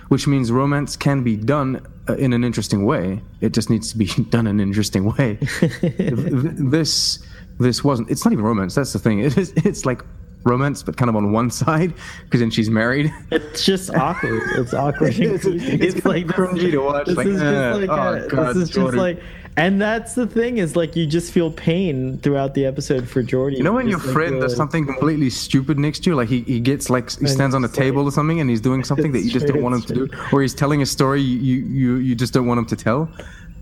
[0.09, 3.21] which means romance can be done uh, in an interesting way.
[3.41, 5.35] It just needs to be done in an interesting way.
[5.59, 7.19] Th- th- this
[7.59, 9.19] this wasn't it's not even romance that's the thing.
[9.25, 10.03] It is it's like
[10.43, 14.41] romance but kind of on one side because then she's married It's just awkward.
[14.57, 15.13] It's awkward.
[15.19, 15.85] It's- creepy.
[15.85, 18.63] it's kinda cringy to watch, This like, is eh, just like, oh, a- God, this
[18.63, 19.21] is just like,
[19.57, 23.57] and that's the thing is like you just feel pain throughout the episode for Geordi.
[23.57, 26.41] you know when your like, friend does something completely stupid next to you like he,
[26.43, 28.85] he gets like he stands on a it's like- table or something and he's doing
[28.85, 31.57] something that you just don't want him to do or he's telling a story you
[31.65, 33.09] you you just don't want him to tell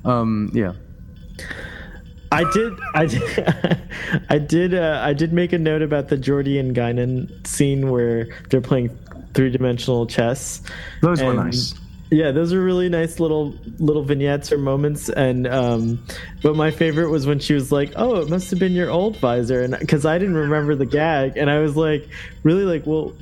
[0.06, 0.74] um yeah
[2.32, 3.80] I did, I did,
[4.30, 8.28] I did, uh, I did make a note about the Geordi and Guinan scene where
[8.50, 8.98] they're playing
[9.34, 10.62] three dimensional chess.
[11.02, 11.74] those were nice
[12.10, 15.10] Yeah, those are really nice little little vignettes or moments.
[15.10, 16.04] And um,
[16.42, 19.18] but my favorite was when she was like, "Oh, it must have been your old
[19.18, 22.08] visor," and because I didn't remember the gag, and I was like,
[22.44, 23.14] really like, well.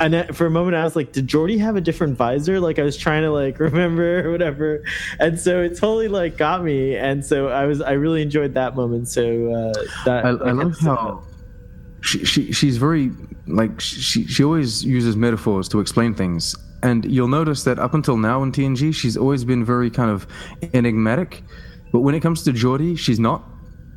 [0.00, 2.82] And for a moment, I was like, "Did Geordi have a different visor?" Like I
[2.82, 4.84] was trying to like remember or whatever,
[5.18, 6.96] and so it totally like got me.
[6.96, 9.08] And so I was, I really enjoyed that moment.
[9.08, 11.24] So uh, that I, I love how
[12.00, 13.10] she, she she's very
[13.46, 18.16] like she she always uses metaphors to explain things, and you'll notice that up until
[18.16, 20.26] now in TNG, she's always been very kind of
[20.74, 21.42] enigmatic,
[21.92, 23.44] but when it comes to Geordi, she's not.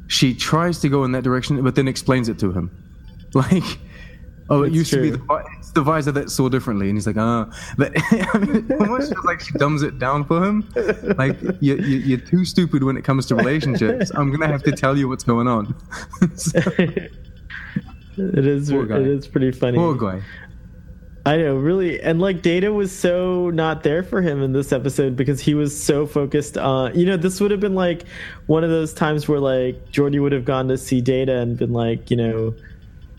[0.07, 2.71] She tries to go in that direction, but then explains it to him,
[3.33, 3.63] like.
[4.49, 7.07] Oh, it It's used to be the, it's the visor that saw differently, and he's
[7.07, 7.49] like, ah.
[7.77, 10.67] But I mean, it almost feels like she dumbs it down for him.
[11.17, 14.11] Like you, you, you're too stupid when it comes to relationships.
[14.15, 15.73] I'm gonna have to tell you what's going on.
[16.35, 16.59] So-
[18.17, 18.69] it is.
[18.69, 19.77] It is pretty funny.
[19.77, 20.21] Poor guy.
[21.25, 25.15] I know, really, and like Data was so not there for him in this episode
[25.15, 26.99] because he was so focused on.
[26.99, 28.03] You know, this would have been like
[28.47, 31.71] one of those times where like Geordi would have gone to see Data and been
[31.71, 32.53] like, you know,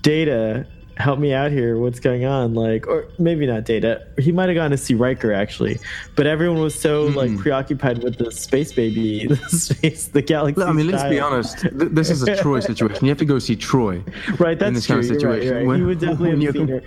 [0.03, 1.77] Data, help me out here.
[1.79, 2.55] What's going on?
[2.55, 4.07] Like, or maybe not Data.
[4.19, 5.79] He might have gone to see Riker actually,
[6.17, 7.17] but everyone was so Hmm.
[7.17, 10.63] like preoccupied with the space baby, the space, the galaxy.
[10.63, 11.59] I mean, let's be honest.
[11.61, 13.05] Th- this is a Troi situation.
[13.05, 14.03] You have to go see Troi.
[14.39, 14.97] Right, that's this true.
[14.97, 15.47] kind of right, situation.
[15.49, 15.67] you're right.
[15.67, 16.83] When- he would definitely have seen her.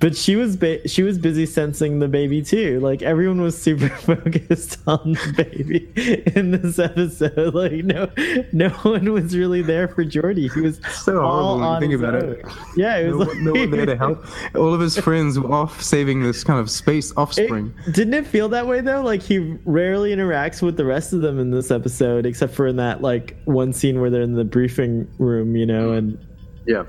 [0.00, 2.78] But she was ba- she was busy sensing the baby too.
[2.80, 5.88] Like everyone was super focused on the baby
[6.36, 7.54] in this episode.
[7.54, 8.10] Like no
[8.52, 10.52] no one was really there for Geordi.
[10.52, 12.32] He was So all horrible when you think about own.
[12.32, 12.44] it.
[12.76, 14.26] Yeah, it No, was one- no one there to help.
[14.56, 17.72] All of his friends were off saving this kind of space It- offspring.
[17.92, 19.00] didn't it feel that way though?
[19.02, 22.76] Like he rarely interacts with the rest of them in this episode, except for in
[22.76, 26.18] that like one scene where they're in the briefing room, you know, and
[26.66, 26.82] yeah.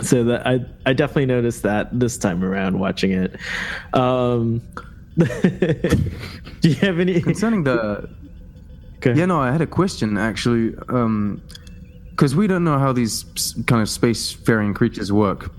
[0.00, 3.36] So that I I definitely noticed that this time around watching it.
[3.92, 4.62] Um,
[5.18, 7.20] do you have any?
[7.20, 8.08] Concerning the
[9.00, 13.24] Go Yeah, no, I had a question actually, because we don't know how these
[13.66, 15.50] kind of spacefaring creatures work.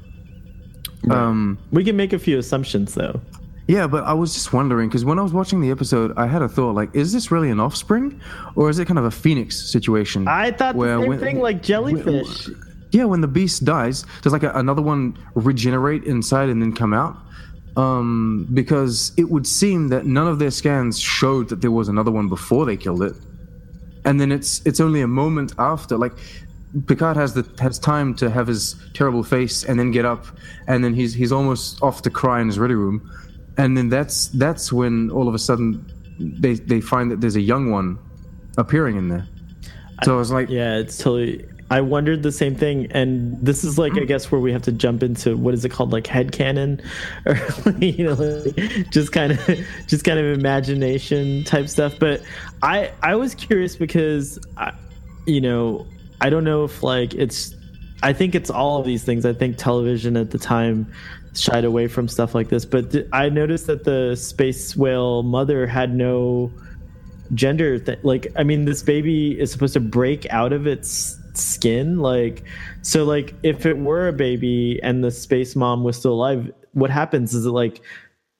[1.12, 3.20] Um, We can make a few assumptions though.
[3.68, 6.42] yeah, but I was just wondering because when I was watching the episode, I had
[6.42, 8.20] a thought like, is this really an offspring,
[8.56, 10.28] or is it kind of a phoenix situation?
[10.28, 12.50] I thought the same when- thing, like jellyfish.
[12.94, 16.94] Yeah, when the beast dies, does like a, another one regenerate inside and then come
[16.94, 17.18] out?
[17.76, 22.12] Um, because it would seem that none of their scans showed that there was another
[22.12, 23.16] one before they killed it,
[24.06, 25.98] and then it's it's only a moment after.
[25.98, 26.14] Like
[26.86, 30.28] Picard has the has time to have his terrible face and then get up,
[30.68, 33.12] and then he's he's almost off to cry in his ready room,
[33.58, 35.84] and then that's that's when all of a sudden
[36.20, 37.98] they they find that there's a young one
[38.60, 39.28] appearing in there.
[40.04, 41.48] So I was like, Yeah, it's totally.
[41.74, 44.72] I wondered the same thing, and this is like I guess where we have to
[44.72, 46.80] jump into what is it called, like head canon,
[47.26, 47.36] or
[47.80, 51.96] you know, like, just kind of just kind of imagination type stuff.
[52.00, 52.22] But
[52.62, 54.72] I I was curious because I,
[55.26, 55.88] you know
[56.22, 57.56] I don't know if like it's
[58.04, 59.26] I think it's all of these things.
[59.26, 60.94] I think television at the time
[61.34, 65.96] shied away from stuff like this, but I noticed that the space whale mother had
[65.96, 66.52] no
[67.34, 72.00] gender th- like i mean this baby is supposed to break out of its skin
[72.00, 72.44] like
[72.82, 76.90] so like if it were a baby and the space mom was still alive what
[76.90, 77.34] happens?
[77.36, 77.82] Is it like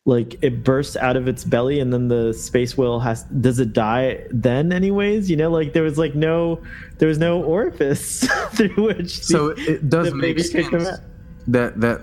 [0.06, 3.74] like it bursts out of its belly and then the space whale has does it
[3.74, 5.30] die then anyways?
[5.30, 6.62] You know like there was like no
[6.98, 10.90] there was no orifice through which the- So it does the make sense
[11.48, 12.02] that that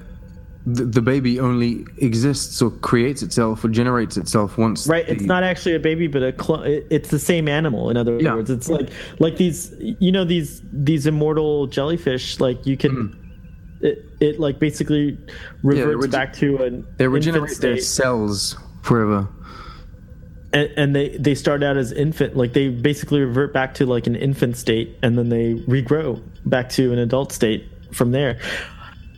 [0.66, 4.86] the, the baby only exists or creates itself or generates itself once.
[4.86, 7.96] right it's not actually a baby but a clone it, it's the same animal in
[7.96, 8.34] other Yeah.
[8.34, 13.84] words it's like like these you know these these immortal jellyfish like you can hmm.
[13.86, 15.16] it, it like basically
[15.62, 19.28] reverts rege- back to an They regenerate their cells forever.
[20.52, 24.06] and, and they they start out as infant like they basically revert back to like
[24.06, 28.38] an infant state and then they regrow back to an adult state from there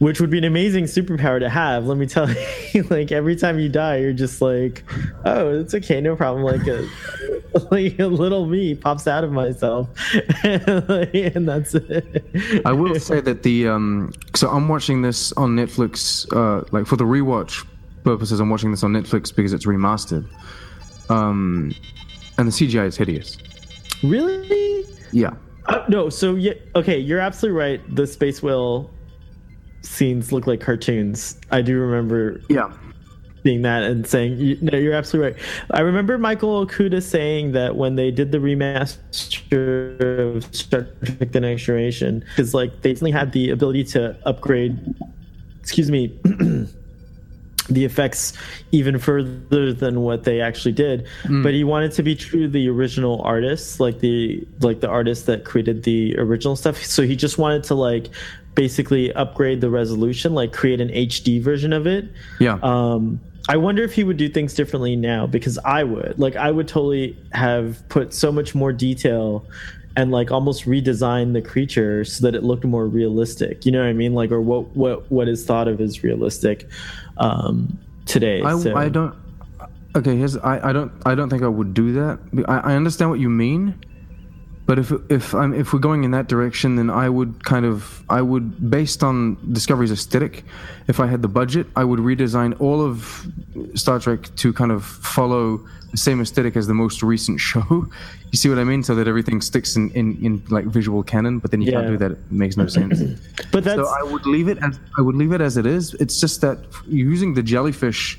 [0.03, 2.29] which would be an amazing superpower to have let me tell
[2.73, 4.83] you like every time you die you're just like
[5.25, 6.89] oh it's okay no problem like a
[7.71, 9.89] like a little me pops out of myself
[10.43, 14.13] and that's it I will say that the um.
[14.35, 16.27] So I'm watching this on Netflix.
[16.33, 17.67] Uh, like for the rewatch
[18.05, 20.27] purposes, I'm watching this on Netflix because it's remastered.
[21.11, 21.75] Um,
[22.39, 23.39] and the CGI is hideous.
[24.03, 25.35] really Yeah.
[25.67, 27.95] Uh, no, so yeah, okay, you're absolutely right.
[27.95, 28.91] The space whale
[29.83, 31.37] scenes look like cartoons.
[31.51, 32.71] I do remember Yeah.
[33.43, 37.77] seeing that and saying, you, "No, you're absolutely right." I remember Michael Okuda saying that
[37.77, 40.01] when they did the remaster
[40.37, 44.79] of Star Trek: The Next Generation, because like they definitely had the ability to upgrade.
[45.61, 46.13] Excuse me.
[47.69, 48.33] the effects
[48.73, 51.43] even further than what they actually did hmm.
[51.43, 55.27] but he wanted to be true to the original artists like the like the artist
[55.27, 58.09] that created the original stuff so he just wanted to like
[58.55, 62.07] basically upgrade the resolution like create an hd version of it
[62.39, 62.59] Yeah.
[62.63, 66.51] um i wonder if he would do things differently now because i would like i
[66.51, 69.47] would totally have put so much more detail
[69.97, 73.89] and like almost redesign the creature so that it looked more realistic you know what
[73.89, 76.69] i mean like or what what what is thought of as realistic
[77.19, 79.15] um today I, so I don't.
[79.95, 82.19] Okay, here's I, I don't I don't think I would do that.
[82.49, 83.75] I, I understand what you mean,
[84.65, 88.05] but if if I'm if we're going in that direction, then I would kind of
[88.09, 90.45] I would based on Discovery's aesthetic.
[90.87, 93.27] If I had the budget, I would redesign all of
[93.75, 95.61] Star Trek to kind of follow
[95.91, 97.89] the same aesthetic as the most recent show.
[98.33, 98.83] You see what I mean?
[98.83, 101.39] So that everything sticks in in, in like visual canon.
[101.39, 102.13] But then you can't do that.
[102.13, 102.99] It makes no sense.
[103.53, 105.93] but that's So I would leave it as I would leave it as it is.
[106.01, 108.19] It's just that using the jellyfish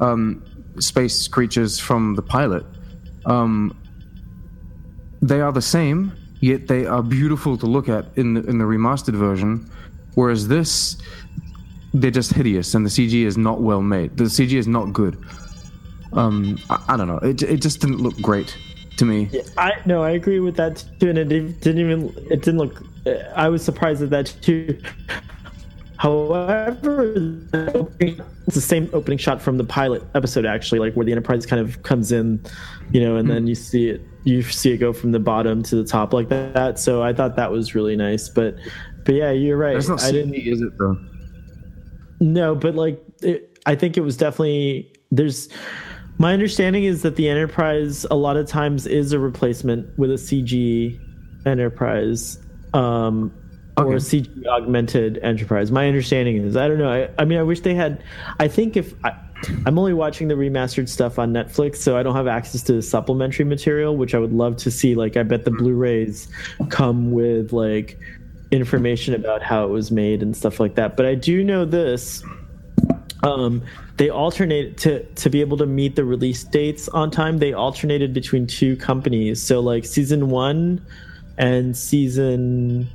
[0.00, 0.42] um,
[0.80, 2.66] space creatures from the pilot,
[3.24, 3.74] um,
[5.28, 8.64] they are the same, yet they are beautiful to look at in the in the
[8.64, 9.70] remastered version.
[10.14, 10.98] Whereas this,
[11.92, 14.16] they're just hideous, and the CG is not well made.
[14.16, 15.18] The CG is not good.
[16.12, 17.18] Um, I, I don't know.
[17.18, 18.56] It it just didn't look great
[18.98, 19.30] to me.
[19.56, 22.82] I no, I agree with that too, and it didn't even it didn't look.
[23.34, 24.78] I was surprised at that too.
[26.04, 27.14] However,
[28.46, 31.62] it's the same opening shot from the pilot episode, actually, like where the Enterprise kind
[31.62, 32.44] of comes in,
[32.92, 35.76] you know, and then you see it, you see it go from the bottom to
[35.76, 36.78] the top like that.
[36.78, 38.54] So I thought that was really nice, but,
[39.06, 39.72] but yeah, you're right.
[39.72, 40.34] That's not I didn't.
[40.34, 40.98] CG, is it though?
[42.20, 45.48] No, but like it, I think it was definitely there's
[46.18, 50.16] my understanding is that the Enterprise a lot of times is a replacement with a
[50.16, 51.00] CG
[51.46, 52.38] Enterprise
[52.74, 53.32] um
[53.76, 53.92] Okay.
[53.92, 55.72] a CG augmented Enterprise.
[55.72, 56.92] My understanding is I don't know.
[56.92, 58.02] I, I mean I wish they had
[58.38, 59.14] I think if I,
[59.66, 62.82] I'm only watching the remastered stuff on Netflix, so I don't have access to the
[62.82, 64.94] supplementary material, which I would love to see.
[64.94, 66.28] Like, I bet the Blu-rays
[66.70, 67.98] come with like
[68.50, 70.96] information about how it was made and stuff like that.
[70.96, 72.22] But I do know this.
[73.22, 73.62] Um,
[73.96, 77.38] they alternate to to be able to meet the release dates on time.
[77.38, 79.42] They alternated between two companies.
[79.42, 80.84] So like season one
[81.38, 82.88] and season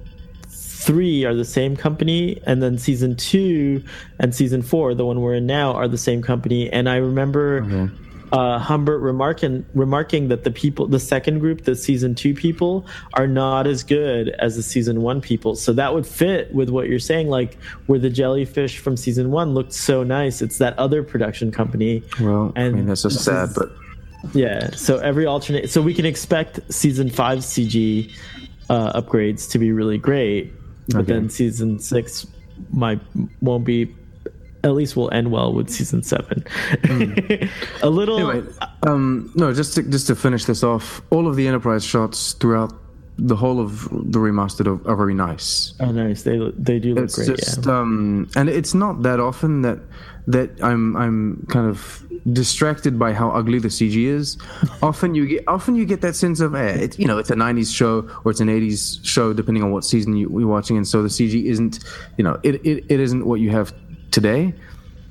[0.80, 3.84] three are the same company, and then season two
[4.20, 6.70] and season four, the one we're in now, are the same company.
[6.72, 7.90] And I remember
[8.32, 13.28] uh, Humbert remarking remarking that the people, the second group, the season two people, are
[13.28, 15.56] not as good as the season one people.
[15.56, 17.58] So that would fit with what you're saying, like
[17.88, 20.42] where the jellyfish from season one looked so nice.
[20.42, 22.04] It's that other production company.
[22.22, 23.70] Well, I mean that's just sad, is- but
[24.34, 24.70] Yeah.
[24.72, 28.12] So every alternate, so we can expect season five CG
[28.70, 30.54] uh, upgrades to be really great,
[30.90, 31.14] but Okay.
[31.14, 32.28] then season six
[32.72, 33.00] might
[33.42, 33.96] won't be.
[34.62, 36.44] At least will end well with season seven.
[37.82, 38.18] a little.
[38.30, 38.46] Anyway,
[38.84, 42.74] um, no, just to, just to finish this off, all of the enterprise shots throughout
[43.18, 45.74] the whole of the remastered are, are very nice.
[45.80, 46.24] Oh, nice.
[46.24, 47.38] They they do look It's great.
[47.38, 47.80] just, yeah.
[47.80, 49.80] um, and it's not that often that
[50.30, 54.38] that I'm I'm kind of distracted by how ugly the CG is.
[54.84, 57.36] often you get often you get that sense of eh, it's you know it's a
[57.36, 60.88] '90s show or it's an '80s show depending on what season you, you're watching, and
[60.88, 61.80] so the CG isn't
[62.18, 63.74] you know it, it it isn't what you have
[64.12, 64.54] today.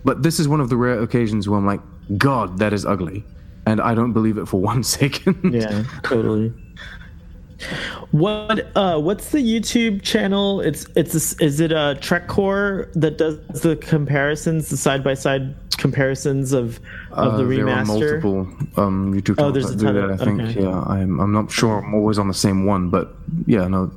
[0.05, 1.81] But this is one of the rare occasions where I'm like,
[2.17, 3.25] God, that is ugly,
[3.67, 5.53] and I don't believe it for one second.
[5.53, 6.53] yeah, totally.
[8.13, 10.61] What uh what's the YouTube channel?
[10.61, 15.55] It's it's a, is it a Trekcore that does the comparisons, the side by side
[15.77, 16.81] comparisons of
[17.13, 18.41] of the Uh, there are multiple
[18.77, 20.05] um, YouTube Oh, channels there's a ton that.
[20.11, 20.41] of- I think.
[20.43, 20.63] okay.
[20.63, 21.21] Yeah, I'm.
[21.21, 21.79] I'm not sure.
[21.85, 23.15] I'm always on the same one, but
[23.47, 23.91] yeah, no.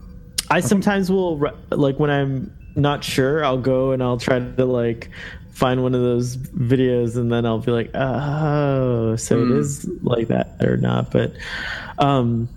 [0.50, 1.40] I sometimes will
[1.70, 5.10] like when I'm not sure, I'll go and I'll try to like
[5.52, 9.52] find one of those videos and then I'll be like, "Oh, so Hmm.
[9.52, 11.34] it is like that or not." But
[12.00, 12.50] um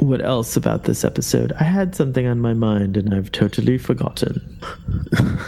[0.00, 1.52] what else about this episode?
[1.60, 4.58] I had something on my mind and I've totally forgotten.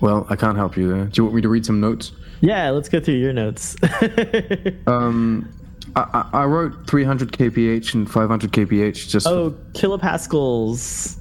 [0.00, 1.04] Well, I can't help you there.
[1.04, 2.12] Do you want me to read some notes?
[2.40, 3.76] Yeah, let's go through your notes.
[4.86, 5.52] Um,
[5.94, 6.00] I,
[6.32, 9.26] I I wrote 300 kph and 500 kph just.
[9.26, 11.18] oh, kilopascals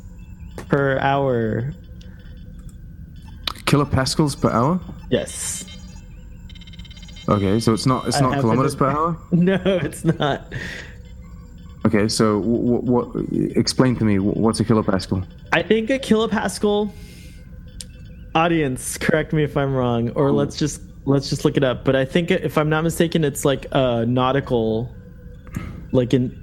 [0.69, 1.73] per hour.
[3.65, 4.79] kilopascals per hour.
[5.09, 5.65] Yes.
[7.29, 9.17] Okay, so it's not it's not kilometers per hour.
[9.31, 10.51] No, it's not.
[11.85, 13.25] Okay, so what, what
[13.55, 15.25] explain to me what's a kilopascal?
[15.53, 16.91] I think a kilopascal
[18.35, 21.85] audience, correct me if I'm wrong, or let's just let's just look it up.
[21.85, 24.93] But I think if I'm not mistaken, it's like a nautical
[25.91, 26.35] like in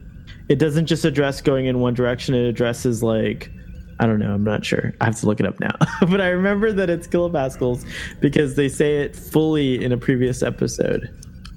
[0.48, 3.50] it doesn't just address going in one direction, it addresses like
[3.98, 4.92] I don't know, I'm not sure.
[5.00, 5.72] I have to look it up now.
[6.02, 7.86] but I remember that it's kilopascals
[8.20, 11.08] because they say it fully in a previous episode.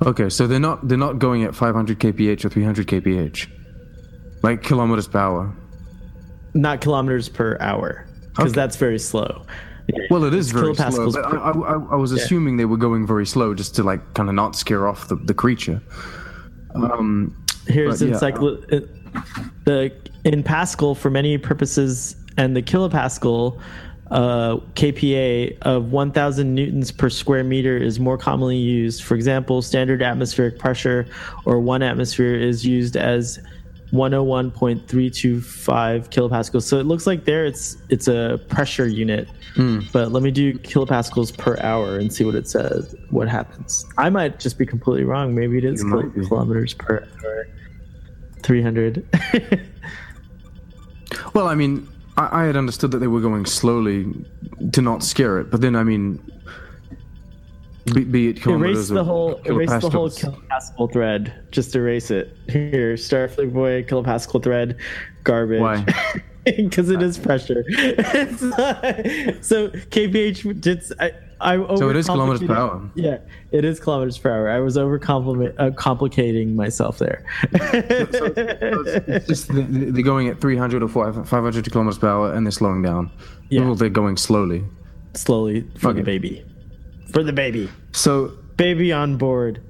[0.06, 3.48] Okay, so they're not they're not going at 500 kph or 300 kph,
[4.44, 5.54] like kilometers per hour.
[6.54, 8.06] Not kilometers per hour.
[8.30, 8.56] Because Okay.
[8.62, 9.46] that's very slow.
[10.10, 13.06] Well, it is It's very slow, per- I, I, I- was assuming they were going
[13.08, 15.82] very slow just to like kind of not scare off the, the creature.
[16.76, 17.36] Um,
[17.68, 18.28] Here's But, yeah.
[18.76, 18.80] uh,
[19.66, 19.92] the
[20.24, 23.60] in Pascal for many purposes, and the kilopascal
[24.12, 29.04] uh, kPa of 1,000 newtons per square meter is more commonly used.
[29.04, 31.06] For example, standard atmospheric pressure
[31.44, 33.40] or one atmosphere is used as
[33.92, 36.64] 101.325 kilopascals.
[36.64, 39.28] So it looks like there it's it's a pressure unit.
[39.56, 39.82] Hmm.
[39.92, 42.96] But let me do kilopascals per hour and see what it says.
[43.10, 43.86] What happens?
[43.98, 45.36] I might just be completely wrong.
[45.36, 47.48] Maybe it is kil- kilometers per hour.
[48.44, 49.06] 300.
[51.34, 51.86] well, I mean,
[52.20, 54.14] I, I had understood that they were going slowly
[54.74, 56.20] to not scare it, but then I mean,
[57.94, 61.34] be, be it erase the whole erase the whole kilopascal thread.
[61.52, 62.36] Just erase it.
[62.50, 64.78] Here, Starfleet Boy kilopascal thread,
[65.24, 65.62] garbage.
[65.62, 65.86] Why?
[66.58, 67.64] Because it is pressure.
[67.70, 68.86] Not-
[69.42, 71.78] so kph did I, I over.
[71.78, 72.90] So it is kilometers per hour.
[72.96, 73.20] Yeah,
[73.52, 74.50] it is kilometers per hour.
[74.50, 75.00] I was over
[75.58, 77.24] uh, complicating myself there.
[77.54, 82.46] It's just the- the- they're going at 300 or 500 500 kilometers per hour, and
[82.46, 83.12] they're slowing down.
[83.50, 83.62] Yeah.
[83.62, 84.64] Well, they're going slowly.
[85.14, 86.46] Slowly for the baby.
[87.12, 87.70] For the baby.
[87.92, 89.62] So Baby on board.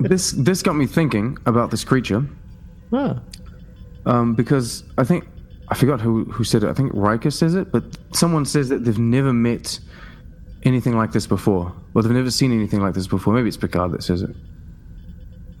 [0.00, 2.24] this this got me thinking about this creature.
[2.90, 3.20] oh.
[4.06, 5.28] um, because I think
[5.68, 6.68] I forgot who who said it.
[6.68, 9.78] I think Riker says it, but someone says that they've never met
[10.64, 11.72] anything like this before.
[11.94, 13.34] Well, they've never seen anything like this before.
[13.34, 14.30] Maybe it's Picard that says it.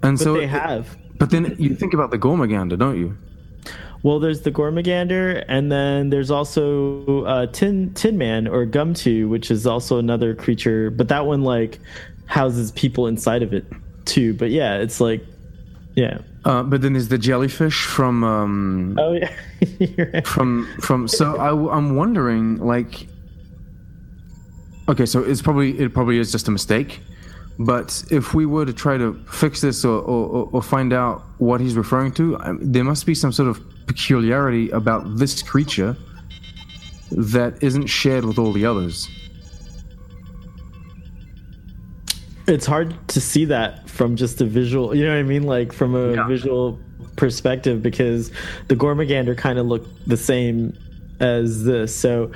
[0.02, 0.96] And But so, they have.
[1.18, 3.16] but then you think about the Gormagander, don't you?
[4.02, 9.50] Well, there's the Gormagander, and then there's also uh, Tin Tin Man or Gomtuu, which
[9.50, 11.78] is also another creature, but that one like
[12.26, 13.64] houses people inside of it
[14.04, 14.34] too.
[14.34, 15.24] But yeah, it's like
[15.94, 16.18] yeah.
[16.44, 19.32] Uh, but then there's the jellyfish from um, Oh yeah.
[19.96, 20.26] Right.
[20.26, 21.06] from from.
[21.06, 23.06] So I, I'm wondering, like,
[24.88, 27.00] okay, so it's probably it probably is just a mistake.
[27.58, 31.60] But if we were to try to fix this or, or, or find out what
[31.60, 35.94] he's referring to, um, there must be some sort of peculiarity about this creature
[37.12, 39.08] that isn't shared with all the others.
[42.46, 45.72] It's hard to see that from just a visual you know what i mean like
[45.72, 46.26] from a Yeah.
[46.26, 46.78] visual
[47.16, 48.30] perspective because
[48.68, 50.76] the gormagander kind of look the same
[51.20, 52.32] as this so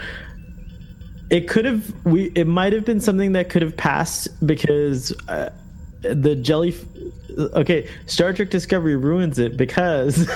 [1.31, 5.51] it could have we it might have been something that could have passed because uh,
[6.03, 6.75] the jelly
[7.55, 10.29] okay star trek discovery ruins it because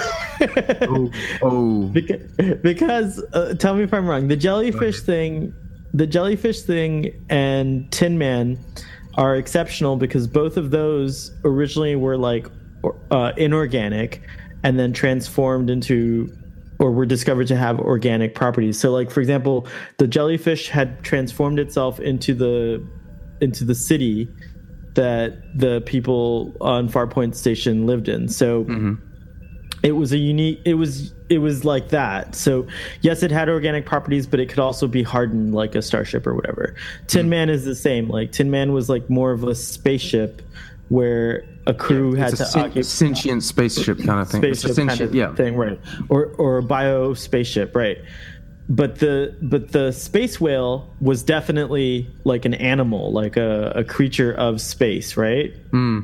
[0.82, 1.10] Oh,
[1.42, 2.22] oh, because,
[2.62, 4.28] because uh, tell me if I'm wrong.
[4.28, 5.52] The jellyfish thing,
[5.92, 8.58] the jellyfish thing, and Tin Man
[9.14, 12.46] are exceptional because both of those originally were like
[13.10, 14.22] uh, inorganic,
[14.62, 16.34] and then transformed into
[16.78, 18.78] or were discovered to have organic properties.
[18.78, 19.66] So, like for example,
[19.98, 22.86] the jellyfish had transformed itself into the
[23.40, 24.28] into the city
[24.94, 28.28] that the people on Farpoint Station lived in.
[28.28, 28.64] So
[29.82, 32.34] it was a unique it was it was like that.
[32.34, 32.66] So
[33.00, 36.34] yes it had organic properties but it could also be hardened like a starship or
[36.34, 36.74] whatever.
[37.06, 38.08] Tin man is the same.
[38.08, 40.42] Like tin man was like more of a spaceship
[40.88, 44.44] where a crew had it's a to sen- occupy sentient spaceship kind of thing.
[44.44, 45.34] It's a spaceship kind sentient, of yeah.
[45.34, 45.78] thing right.
[46.08, 47.98] Or or a bio spaceship right.
[48.68, 54.32] But the but the space whale was definitely like an animal like a, a creature
[54.32, 55.54] of space right?
[55.70, 56.00] Hmm.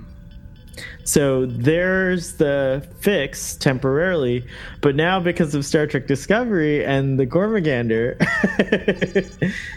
[1.04, 4.44] So there's the fix temporarily,
[4.80, 8.16] but now because of Star Trek Discovery and the Gormagander,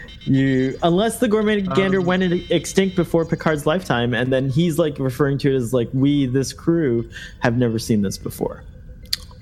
[0.25, 5.37] you unless the Gormagander Um, went extinct before Picard's lifetime, and then he's like referring
[5.39, 8.63] to it as like we, this crew, have never seen this before.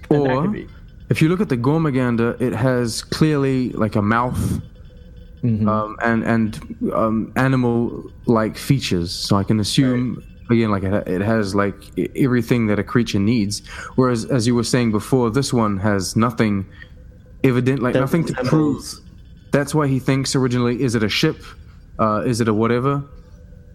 [0.10, 0.68] And that Or could be-
[1.10, 4.62] if you look at the Gormagander, it has clearly like a mouth
[5.44, 5.70] Mm-hmm.
[5.70, 9.12] um, and and um, animal-like features.
[9.12, 11.76] So I can assume again, like it, it has like
[12.16, 13.66] everything that a creature needs.
[13.96, 16.66] Whereas, as you were saying before, this one has nothing
[17.44, 18.84] evident, like that nothing to prove.
[19.52, 21.38] That's why he thinks originally, is it a ship?
[22.00, 23.04] Uh, is it a whatever?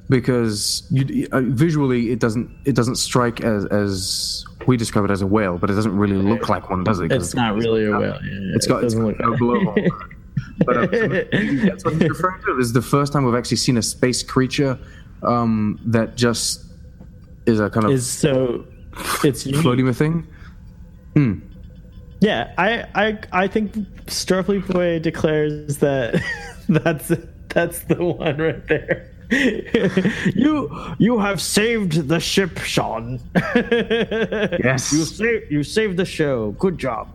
[0.09, 5.23] Because you, uh, visually, it doesn't it doesn't strike as as we describe it as
[5.23, 7.09] a whale, but it doesn't really look like one, does it?
[7.09, 8.19] 'Cause It's not really a whale.
[8.23, 10.09] Yeah, it's it got it's doesn't got look no like- blowhole.
[10.67, 10.87] but uh,
[11.67, 12.55] that's what he's referring to.
[12.57, 14.79] This is the first time we've actually seen a space creature
[15.23, 16.65] um, that just
[17.47, 18.65] is a kind of is so
[19.25, 20.27] it's floating thing.
[22.23, 23.73] Yeah, I, I, I think
[24.07, 26.23] Starfleet Boy declares that
[26.69, 27.11] that's
[27.49, 29.11] that's the one right there.
[30.37, 33.19] you you have saved the ship, Sean.
[33.55, 34.93] Yes.
[34.93, 36.53] you saved you saved the show.
[36.53, 37.09] Good job.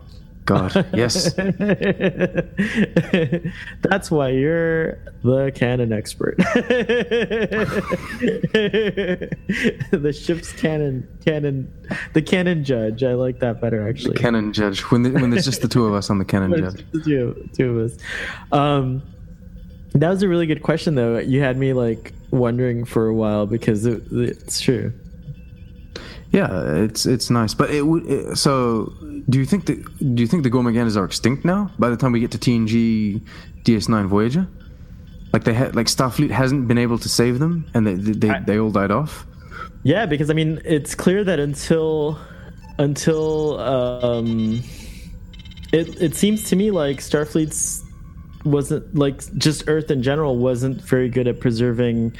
[0.48, 1.34] God, yes.
[3.82, 6.38] That's why you're the canon expert.
[9.90, 11.70] the ship's canon canon
[12.14, 13.04] the canon judge.
[13.04, 14.14] I like that better actually.
[14.14, 14.80] The Canon judge.
[14.90, 16.82] When the, when there's just the two of us on the canon judge.
[16.92, 17.98] the two, two of us.
[18.50, 19.02] Um,
[19.92, 21.18] that was a really good question, though.
[21.18, 24.94] You had me like wondering for a while because it, it's true.
[26.30, 28.36] Yeah, it's it's nice, but it would.
[28.36, 28.92] So,
[29.28, 31.70] do you think that do you think the Gormaganders are extinct now?
[31.78, 33.22] By the time we get to TNG
[33.64, 34.46] DS9 Voyager,
[35.32, 38.40] like they had like Starfleet hasn't been able to save them, and they they, I-
[38.40, 39.26] they all died off.
[39.84, 42.18] Yeah, because I mean, it's clear that until
[42.78, 44.62] until um,
[45.72, 47.84] it it seems to me like Starfleet's
[48.44, 52.14] wasn't like just Earth in general wasn't very good at preserving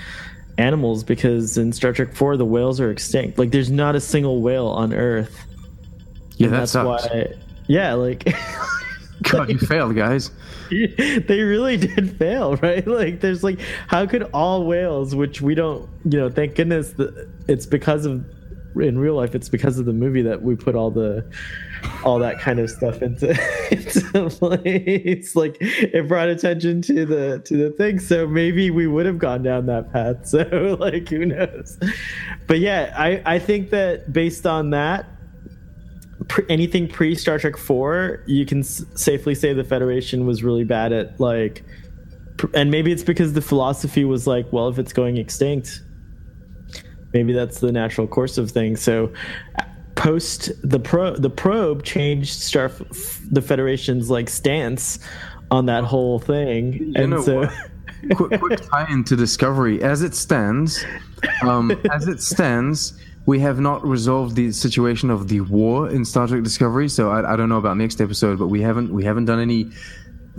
[0.58, 3.38] animals because in Star Trek Four the whales are extinct.
[3.38, 5.44] Like, there's not a single whale on Earth.
[6.36, 7.08] Yeah, that's sucks.
[7.08, 7.32] why.
[7.66, 8.28] Yeah, like.
[9.22, 10.30] God, you failed, guys.
[10.70, 12.86] they really did fail, right?
[12.98, 16.94] Like, there's like, how could all whales, which we don't, you know, thank goodness
[17.48, 18.24] it's because of,
[18.76, 21.28] in real life, it's because of the movie that we put all the,
[22.04, 23.30] all that kind of stuff into,
[23.70, 25.34] into place.
[25.36, 27.98] Like, it brought attention to the to the thing.
[27.98, 30.16] So maybe we would have gone down that path.
[30.28, 31.78] So like, who knows?
[32.46, 35.06] But yeah, I I think that based on that,
[36.28, 40.64] pre- anything pre Star Trek Four, you can s- safely say the Federation was really
[40.64, 41.64] bad at like,
[42.36, 45.82] pr- and maybe it's because the philosophy was like, well, if it's going extinct,
[47.12, 48.80] maybe that's the natural course of things.
[48.82, 49.12] So,
[49.98, 52.70] post the pro the probe changed Star
[53.30, 54.98] the Federation's like stance
[55.50, 57.48] on that whole thing, You and so
[58.14, 59.82] quick, quick tie-in to Discovery.
[59.82, 60.84] As it stands,
[61.42, 62.94] um, as it stands,
[63.26, 66.88] we have not resolved the situation of the war in Star Trek Discovery.
[66.88, 69.70] So I, I don't know about next episode, but we haven't we haven't done any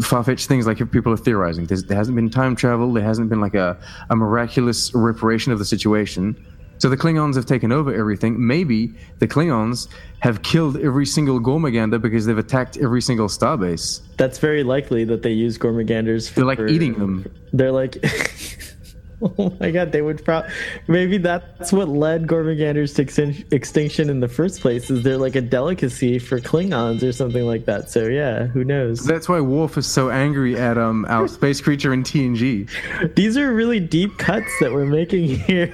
[0.01, 1.65] far-fetched things like if people are theorizing.
[1.65, 2.93] There's, there hasn't been time travel.
[2.93, 3.77] There hasn't been like a,
[4.09, 6.45] a miraculous reparation of the situation.
[6.79, 8.45] So the Klingons have taken over everything.
[8.45, 14.01] Maybe the Klingons have killed every single Gormagander because they've attacked every single starbase.
[14.17, 16.29] that's very likely that they use Gormaganders.
[16.29, 17.31] For, They're like eating them.
[17.53, 18.03] They're like.
[19.37, 20.51] Oh my god, they would probably.
[20.87, 24.89] Maybe that's what led Gormaganders to extin- extinction in the first place.
[24.89, 27.89] Is they're like a delicacy for Klingons or something like that?
[27.89, 29.05] So yeah, who knows?
[29.05, 32.69] That's why Worf is so angry at um our space creature in TNG.
[33.15, 35.73] These are really deep cuts that we're making here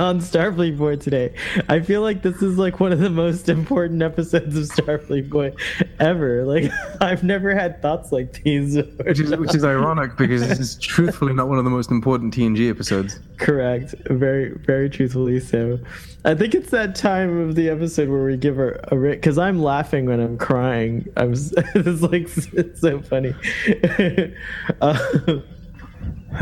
[0.00, 1.34] on Starfleet Boy today.
[1.68, 5.52] I feel like this is like one of the most important episodes of Starfleet Boy
[5.98, 6.44] ever.
[6.44, 8.76] Like I've never had thoughts like these.
[8.76, 12.34] Which is which is ironic because this is truthfully not one of the most important
[12.34, 13.20] TNG episodes.
[13.38, 13.94] Correct.
[14.08, 15.78] Very, very truthfully so.
[16.24, 19.62] I think it's that time of the episode where we give her a because I'm
[19.62, 21.06] laughing when I'm crying.
[21.16, 23.34] I'm it's like it's so funny.
[24.80, 24.98] uh,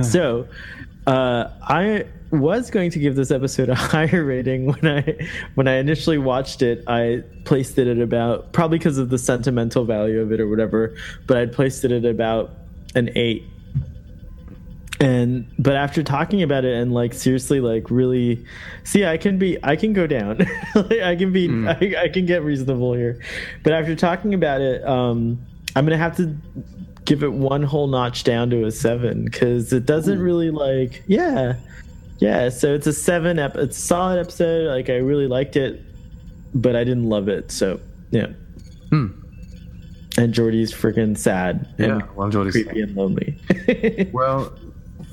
[0.03, 0.49] so,
[1.07, 5.77] uh, I was going to give this episode a higher rating when I when I
[5.77, 6.83] initially watched it.
[6.89, 10.97] I placed it at about probably because of the sentimental value of it or whatever,
[11.27, 12.51] but I'd placed it at about
[12.95, 13.45] an eight
[15.01, 18.45] and but after talking about it and like seriously like really
[18.83, 20.39] see i can be i can go down.
[20.75, 23.21] Like, i can be I, I can get reasonable here.
[23.63, 25.39] But after talking about it um
[25.77, 26.37] i'm gonna have to
[27.05, 31.55] give it one whole notch down to a seven because it doesn't really like yeah.
[32.19, 34.67] Yeah so it's a seven ep- it's a solid episode.
[34.69, 35.81] Like i really liked it
[36.55, 37.79] but i didn't love it so
[38.11, 38.27] yeah.
[38.91, 39.09] Hmm.
[40.17, 43.39] and geordi's freaking sad and Yeah, well, Geordi's creepy and lonely.
[44.13, 44.53] Well,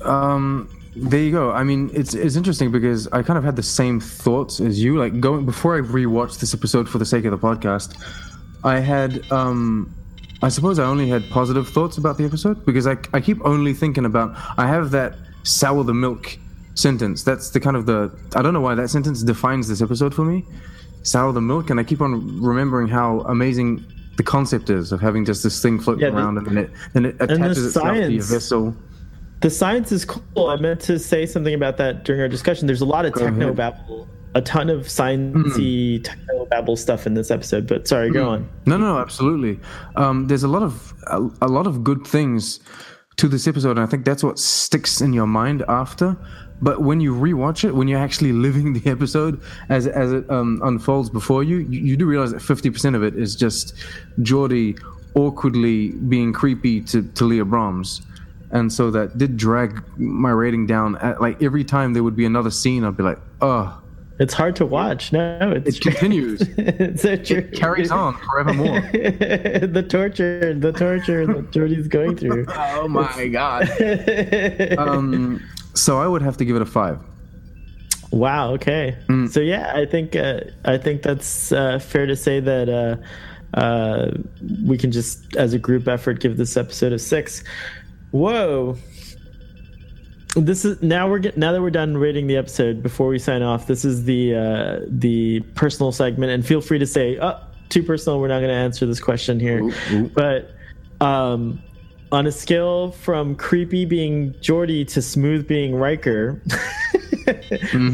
[0.02, 1.50] um, there you go.
[1.52, 4.96] I mean, it's it's interesting because I kind of had the same thoughts as you.
[4.98, 7.96] Like going before I rewatched this episode for the sake of the podcast,
[8.64, 9.94] I had um,
[10.42, 13.74] I suppose I only had positive thoughts about the episode because I I keep only
[13.74, 16.38] thinking about I have that sour the milk
[16.74, 17.22] sentence.
[17.22, 20.24] That's the kind of the I don't know why that sentence defines this episode for
[20.24, 20.44] me.
[21.02, 23.84] Sour the milk, and I keep on remembering how amazing
[24.16, 26.70] the concept is of having just this thing floating Yeah, the- around and then it
[26.94, 28.74] then it attaches itself to your vessel.
[29.40, 30.48] The science is cool.
[30.48, 32.66] I meant to say something about that during our discussion.
[32.66, 37.30] There's a lot of techno babble, a ton of sciencey techno babble stuff in this
[37.30, 37.66] episode.
[37.66, 38.48] But sorry, go on.
[38.64, 39.60] No, no, absolutely.
[39.96, 42.60] Um, there's a lot of a, a lot of good things
[43.16, 46.16] to this episode, and I think that's what sticks in your mind after.
[46.62, 50.60] But when you rewatch it, when you're actually living the episode as as it um,
[50.64, 53.74] unfolds before you, you, you do realize that 50% of it is just
[54.20, 54.80] Geordi
[55.14, 58.02] awkwardly being creepy to, to Leah Brahms.
[58.50, 60.96] And so that did drag my rating down.
[60.96, 63.82] At, like every time there would be another scene, I'd be like, oh,
[64.18, 65.12] It's hard to watch.
[65.12, 66.40] No, it's it continues.
[66.56, 67.38] it's so true.
[67.38, 68.80] it carries on forevermore.
[68.92, 72.46] the torture, the torture that Geordi's going through.
[72.56, 73.68] Oh my god.
[74.78, 75.42] um,
[75.74, 77.00] so I would have to give it a five.
[78.12, 78.52] Wow.
[78.52, 78.96] Okay.
[79.08, 79.28] Mm.
[79.28, 82.96] So yeah, I think uh, I think that's uh, fair to say that uh,
[83.58, 84.10] uh,
[84.64, 87.42] we can just, as a group effort, give this episode a six.
[88.10, 88.76] Whoa.
[90.34, 92.82] This is now we're get, now that we're done rating the episode.
[92.82, 96.86] Before we sign off, this is the uh, the personal segment, and feel free to
[96.86, 97.40] say, "Oh,
[97.70, 100.10] too personal." We're not going to answer this question here, Ooh, ooh.
[100.14, 100.50] but
[101.00, 101.62] um,
[102.12, 106.40] on a scale from creepy being Geordi to smooth being Riker,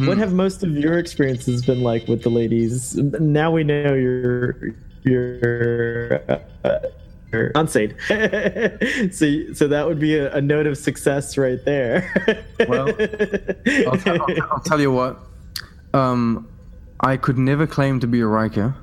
[0.01, 2.97] what have most of your experiences been like with the ladies?
[2.97, 6.23] Now we know you're you're
[6.65, 6.81] uh,
[7.33, 7.95] you're unsaved,
[9.15, 12.45] so so that would be a, a note of success right there.
[12.69, 15.19] Well, I'll, t- I'll, t- I'll tell you what.
[15.95, 16.49] Um,
[17.01, 18.75] I could never claim to be a Riker,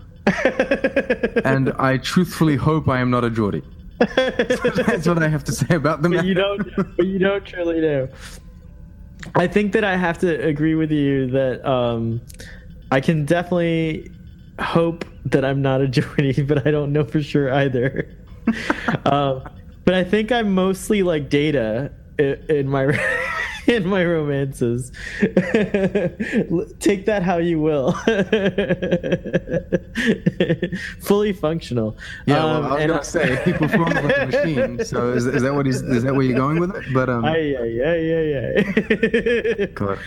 [1.45, 3.63] and I truthfully hope I am not a Geordi.
[4.15, 6.11] That's what I have to say about them.
[6.11, 8.07] but you don't but you don't truly know
[9.35, 12.21] i think that i have to agree with you that um
[12.91, 14.09] i can definitely
[14.61, 18.07] hope that i'm not a Geordi, but i don't know for sure either
[19.05, 19.43] um
[19.85, 22.85] but i think i'm mostly like data in, in my
[23.67, 24.91] in my romances
[26.79, 27.91] take that how you will
[31.01, 34.85] fully functional Yeah, well, Um, I was gonna say he performs like a machine.
[34.85, 35.81] So is, is that what he's?
[35.81, 36.83] Is that where you're going with it?
[36.93, 39.65] But um, ay, ay, ay, ay.
[39.67, 39.99] God.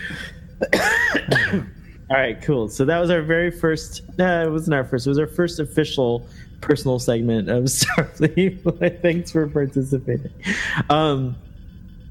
[2.09, 2.67] All right, cool.
[2.69, 4.01] So that was our very first.
[4.17, 5.07] No, it wasn't our first.
[5.07, 6.27] It was our first official
[6.63, 9.01] personal segment of Starfleet.
[9.01, 10.31] Thanks for participating.
[10.89, 11.35] Um,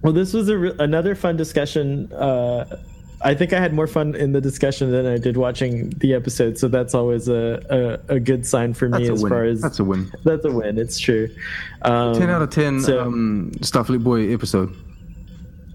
[0.03, 2.12] well, this was a, another fun discussion.
[2.12, 2.78] Uh,
[3.24, 6.59] I think I had more fun in the discussion than I did watching the episode,
[6.59, 9.30] so that's always a, a, a good sign for me as win.
[9.30, 10.11] far as That's a win.
[10.24, 10.76] that's a win.
[10.76, 11.28] It's true.
[11.82, 14.74] Um, 10 out of 10 so- um, Starfleet Boy episode.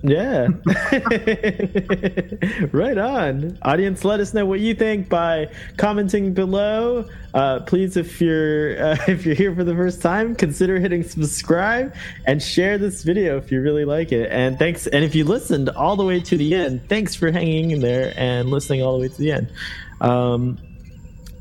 [0.08, 0.48] Yeah.
[2.72, 3.58] right on.
[3.62, 7.06] Audience, let us know what you think by commenting below.
[7.34, 11.94] Uh, please, if you're uh, if you're here for the first time, consider hitting subscribe
[12.26, 14.32] and share this video if you really like it.
[14.32, 14.88] And thanks.
[14.88, 18.14] And if you listened all the way to the end, thanks for hanging in there
[18.16, 19.52] and listening all the way to the end.
[20.00, 20.58] Um,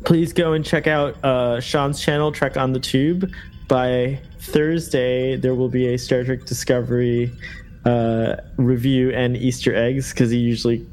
[0.04, 3.30] please go and check out uh, Sean's channel, Trek on the Tube.
[3.68, 7.32] By Thursday, there will be a Star Trek Discovery
[7.86, 10.86] uh, review and Easter eggs because he usually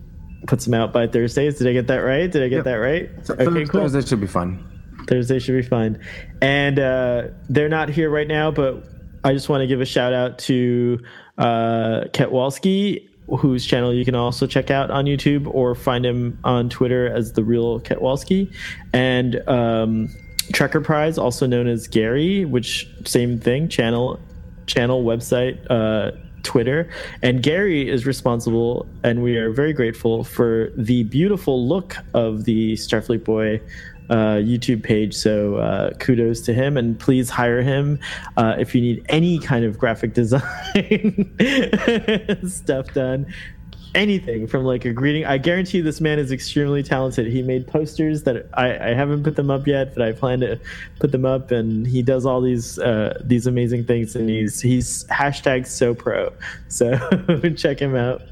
[0.48, 1.58] puts them out by Thursdays.
[1.58, 2.32] Did I get that right?
[2.32, 2.66] Did I get Yep.
[2.66, 3.10] that right?
[3.24, 3.82] So Okay, cool.
[3.82, 4.64] Thursday should be fun.
[5.08, 6.00] Thursday should be fine.
[6.42, 8.84] And uh, they're not here right now, but
[9.24, 11.00] I just want to give a shout out to
[11.38, 13.08] uh, Ketwalski,
[13.40, 17.34] whose channel you can also check out on YouTube or find him on Twitter as
[17.34, 18.54] the real Ketwalski,
[18.94, 20.10] and um,
[20.52, 24.20] Trekker Prize, also known as Gary, which same thing channel,
[24.68, 25.58] channel website.
[25.70, 26.12] Uh,
[26.44, 26.90] Twitter.
[27.22, 32.74] And Gary is responsible, and we are very grateful for the beautiful look of the
[32.74, 33.62] Starfleet Boy
[34.10, 35.14] uh, YouTube page.
[35.14, 38.00] So uh, kudos to him, and please hire him
[38.38, 41.34] uh, if you need any kind of graphic design
[42.48, 43.34] stuff done.
[43.96, 45.24] Anything from like a greeting.
[45.26, 47.28] I guarantee this man is extremely talented.
[47.28, 50.60] He made posters that I, I haven't put them up yet, but I plan to
[51.00, 51.52] put them up.
[51.52, 54.16] And he does all these uh, these amazing things.
[54.16, 56.34] And he's he's hashtag so pro.
[56.70, 56.98] So
[57.56, 58.24] check him out.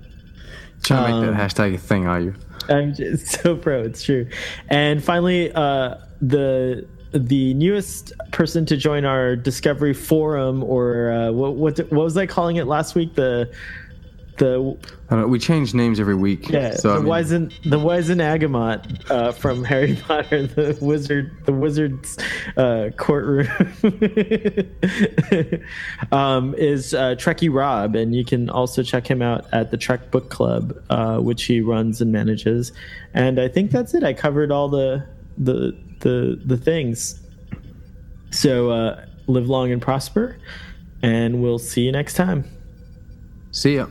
[0.82, 2.34] Trying to Um, make that hashtag a thing, are you?
[2.68, 3.82] I'm just so pro.
[3.84, 4.28] It's true.
[4.70, 11.54] And finally, uh, the the newest person to join our Discovery Forum, or uh, what
[11.54, 13.14] what what was I calling it last week?
[13.14, 13.52] The
[14.38, 14.78] the
[15.10, 16.50] I know, we change names every week.
[16.50, 17.50] yeah so, I the mean,
[17.86, 22.18] Wizengamot uh, from Harry Potter, the wizard the wizard's
[22.58, 23.48] uh, courtroom
[26.12, 30.12] um, is uh, Trekkie Rob, and you can also check him out at the Trek
[30.12, 32.72] Book Club, uh, which he runs and manages.
[33.14, 34.04] And I think that's it.
[34.04, 35.06] I covered all the
[35.38, 37.20] the the the things.
[38.32, 40.38] So uh, live long and prosper,
[41.02, 42.46] and we'll see you next time.
[43.52, 43.88] See ya.